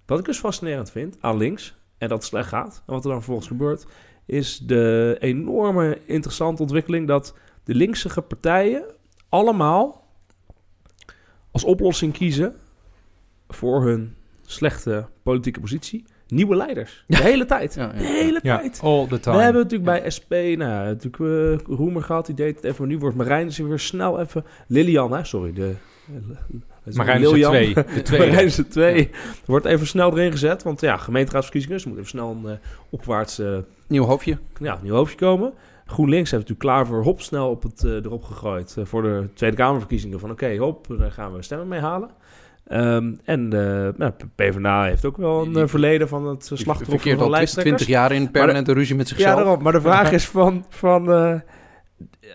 [0.05, 1.75] Wat ik dus fascinerend vind aan links...
[1.97, 2.83] en dat het slecht gaat...
[2.85, 3.85] en wat er dan vervolgens gebeurt...
[4.25, 7.07] is de enorme interessante ontwikkeling...
[7.07, 8.83] dat de linksige partijen
[9.29, 10.07] allemaal
[11.51, 12.55] als oplossing kiezen
[13.47, 14.15] voor hun
[14.45, 17.03] slechte politieke positie nieuwe leiders.
[17.07, 17.73] De hele tijd.
[17.73, 17.99] Ja, ja.
[17.99, 18.79] De hele Ja, tijd.
[18.83, 22.55] all the We hebben natuurlijk bij SP, nou, ja, natuurlijk eh, Roemer gehad, die deed
[22.55, 22.87] het even.
[22.87, 24.45] Nu wordt Marijn is weer snel even...
[24.67, 25.53] Lilian, hè, sorry.
[25.53, 25.75] De,
[26.93, 27.51] Marijn is er Lilian.
[27.51, 27.73] twee.
[27.73, 28.19] De twee.
[28.19, 29.09] Marijn is er twee.
[29.45, 32.57] Wordt even snel erin gezet, want ja, gemeenteraadsverkiezingen, dus moet even snel een eh,
[32.89, 33.57] opwaarts eh,
[33.87, 34.37] Nieuw hoofdje.
[34.59, 35.53] ja, nieuw hoofdje komen.
[35.85, 39.55] GroenLinks heeft natuurlijk klaar voor hop snel op het, eh, erop gegooid voor de Tweede
[39.55, 40.19] Kamerverkiezingen.
[40.19, 42.09] Van oké, hop, daar gaan we stemmen mee halen.
[42.67, 43.47] Ehm, en
[43.97, 47.75] nou, PvdA heeft ook wel een verleden van het slachtoffer Verkeerd van al lijsttrekkers.
[47.83, 49.35] 20 jaar in permanente ruzie met Ja, zichzelf.
[49.37, 49.63] daarom.
[49.63, 51.35] Maar de vraag is van, van eh,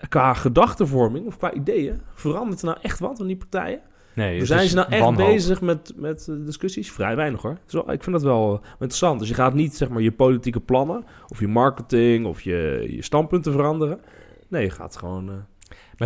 [0.08, 3.80] qua gedachtenvorming of qua ideeën, verandert er nou echt wat in die partijen?
[4.14, 5.26] Nee, het zijn ze nou echt wanhoop.
[5.26, 6.92] bezig met, met eh, discussies?
[6.92, 7.58] Vrij weinig hoor.
[7.66, 9.18] Zo, ik vind dat wel eh, interessant.
[9.18, 13.02] Dus je gaat niet zeg maar je politieke plannen of je marketing of je, je
[13.02, 14.00] standpunten veranderen.
[14.48, 15.34] Nee, je gaat gewoon eh,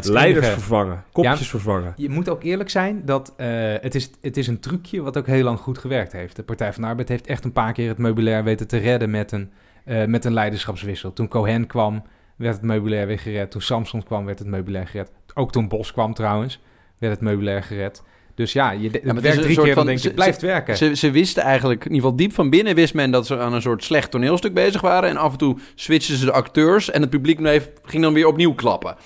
[0.02, 1.92] leiders enige- vervangen, kopjes vervangen.
[1.96, 3.48] Je moet ook eerlijk zijn dat eh,
[3.80, 6.36] het, is, het is een trucje wat ook heel lang goed gewerkt heeft.
[6.36, 9.10] De Partij van de Arbeid heeft echt een paar keer het meubilair weten te redden
[9.10, 9.50] met een,
[9.84, 11.12] eh, met een leiderschapswissel.
[11.12, 12.02] Toen Cohen kwam,
[12.36, 13.50] werd het meubilair weer gered.
[13.50, 15.12] Toen Samson kwam, werd het meubilair gered.
[15.34, 16.60] Ook toen Bos kwam trouwens,
[16.98, 18.02] werd het meubilair gered.
[18.34, 20.76] Dus ja, je, het werkt drie keer, dan van- denk je, ze- blijft werken.
[20.76, 23.52] Ze, ze wisten eigenlijk, in ieder geval diep van binnen wist men dat ze aan
[23.52, 25.08] een soort slecht toneelstuk bezig waren.
[25.08, 28.26] En af en toe switchten ze de acteurs en het publiek bleef, ging dan weer
[28.26, 28.96] opnieuw klappen.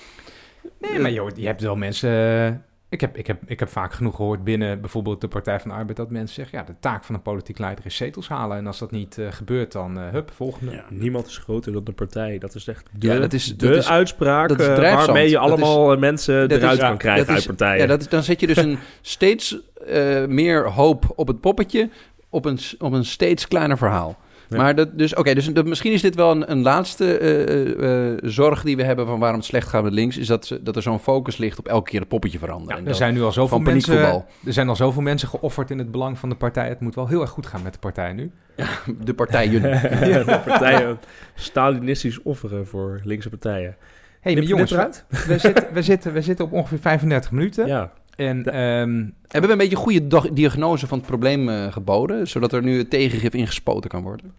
[0.81, 2.65] Nee, maar joh, je hebt wel mensen...
[2.93, 5.77] Ik heb, ik, heb, ik heb vaak genoeg gehoord binnen bijvoorbeeld de Partij van de
[5.77, 5.97] Arbeid...
[5.97, 8.57] dat mensen zeggen, ja, de taak van een politiek leider is zetels halen.
[8.57, 10.83] En als dat niet eh, gebeurt, dan eh hup, volgende.
[10.91, 12.39] Niemand is groter dan de partij.
[12.39, 15.29] Dat is echt de, Ja, dat is- de dat is- uitspraak dat is eh, waarmee
[15.29, 17.81] je Dat is- allemaal mensen eruit is- kan krijgen dat uit partijen.
[17.81, 21.89] Ja, dat is, dan zet je dus een steeds eh, meer hoop op het poppetje,
[22.29, 24.19] op een, op een steeds kleiner verhaal.
[24.53, 24.63] Ja.
[24.63, 28.11] Maar dat, dus, oké, dus dat, misschien is dit wel een, een laatste eh, eh,
[28.13, 30.63] eh, zorg die we hebben van waarom het slecht gaat met links, is dat, ze,
[30.63, 32.69] dat er zo'n focus ligt op elke keer het poppetje veranderen.
[32.73, 35.29] Ja, En er dat- zijn nu al zoveel van mensen, er zijn al zoveel mensen
[35.29, 36.69] geofferd in het belang van de partij.
[36.69, 38.31] Het moet wel heel erg goed gaan met de partij nu.
[39.05, 39.63] de partijen.
[40.27, 40.99] de partijen
[41.35, 43.77] Stalinistisch offeren voor linkse partijen.
[44.21, 47.67] hey, jongens, we, zitten, we, zitten, we zitten op ongeveer 35 minuten.
[47.67, 47.93] Ja.
[48.29, 52.29] En De- ehm, Hebben we een beetje goede dag- diagnose van het probleem eh, geboden,
[52.29, 54.33] zodat er nu het tegengif ingespoten kan worden?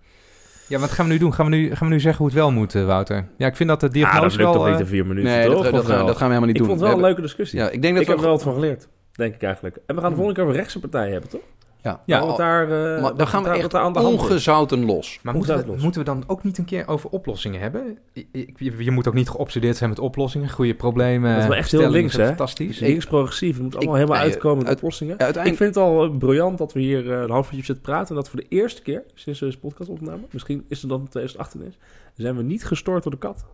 [0.67, 1.33] ja, wat gaan we nu doen?
[1.33, 3.25] Gaan we nu, gaan we nu zeggen hoe het wel moet, eh, Wouter?
[3.37, 4.53] Ja, ik vind dat de Ja, dat diagnose lukt wel...
[4.53, 5.63] toch niet eh, in vier minuten, nee, toch?
[5.63, 6.67] dat, dat, dat gaan we helemaal niet Ik doen.
[6.67, 7.59] vond het wel We een leuke discussie.
[7.59, 9.77] Ja, ik denk dat ik heb er wel wat van geleerd, denk ik eigenlijk.
[9.85, 11.41] En we gaan de volgende keer over rechtse partijen hebben, toch?
[11.83, 12.63] Ja, Ja, wat daar,
[12.95, 14.21] eh, maar dan gaan we echt aan de hand is.
[14.21, 15.19] ongezouten los.
[15.23, 15.81] Maar moeten we, het los?
[15.81, 17.97] moeten we dan ook niet een keer over oplossingen hebben?
[18.13, 20.49] Je, je moet ook niet geobsedeerd zijn met oplossingen.
[20.49, 21.31] Goede problemen.
[21.33, 22.25] Dat is wel echt heel links, hè?
[22.25, 22.79] Fantastisch.
[22.79, 23.53] Links progressief.
[23.53, 25.19] Het moet allemaal Ik- helemaal nee, uitkomen met uit- oplossingen.
[25.19, 27.83] Uiteindelijk, Ik vind het al eh, briljant dat we hier eh, een half uurtje zitten
[27.83, 28.09] praten.
[28.09, 31.07] En dat voor de eerste keer sinds we deze podcast opnamen, misschien is het dan
[31.07, 31.77] 2018 is,
[32.15, 33.45] zijn we niet gestoord door de kat.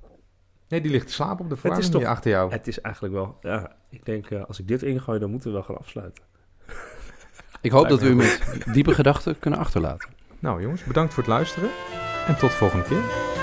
[0.67, 2.51] Nee, die ligt te slapen op de is verwarming achter jou.
[2.51, 5.55] Het is eigenlijk wel, ja, ik denk eh, als ik dit ingooi, dan moeten we
[5.55, 6.23] wel gaan afsluiten.
[7.61, 8.41] Ik hoop dat we u met
[8.73, 10.09] diepe gedachten kunnen achterlaten.
[10.39, 11.69] Nou jongens, bedankt voor het luisteren.
[12.27, 13.37] En tot de volgende keer.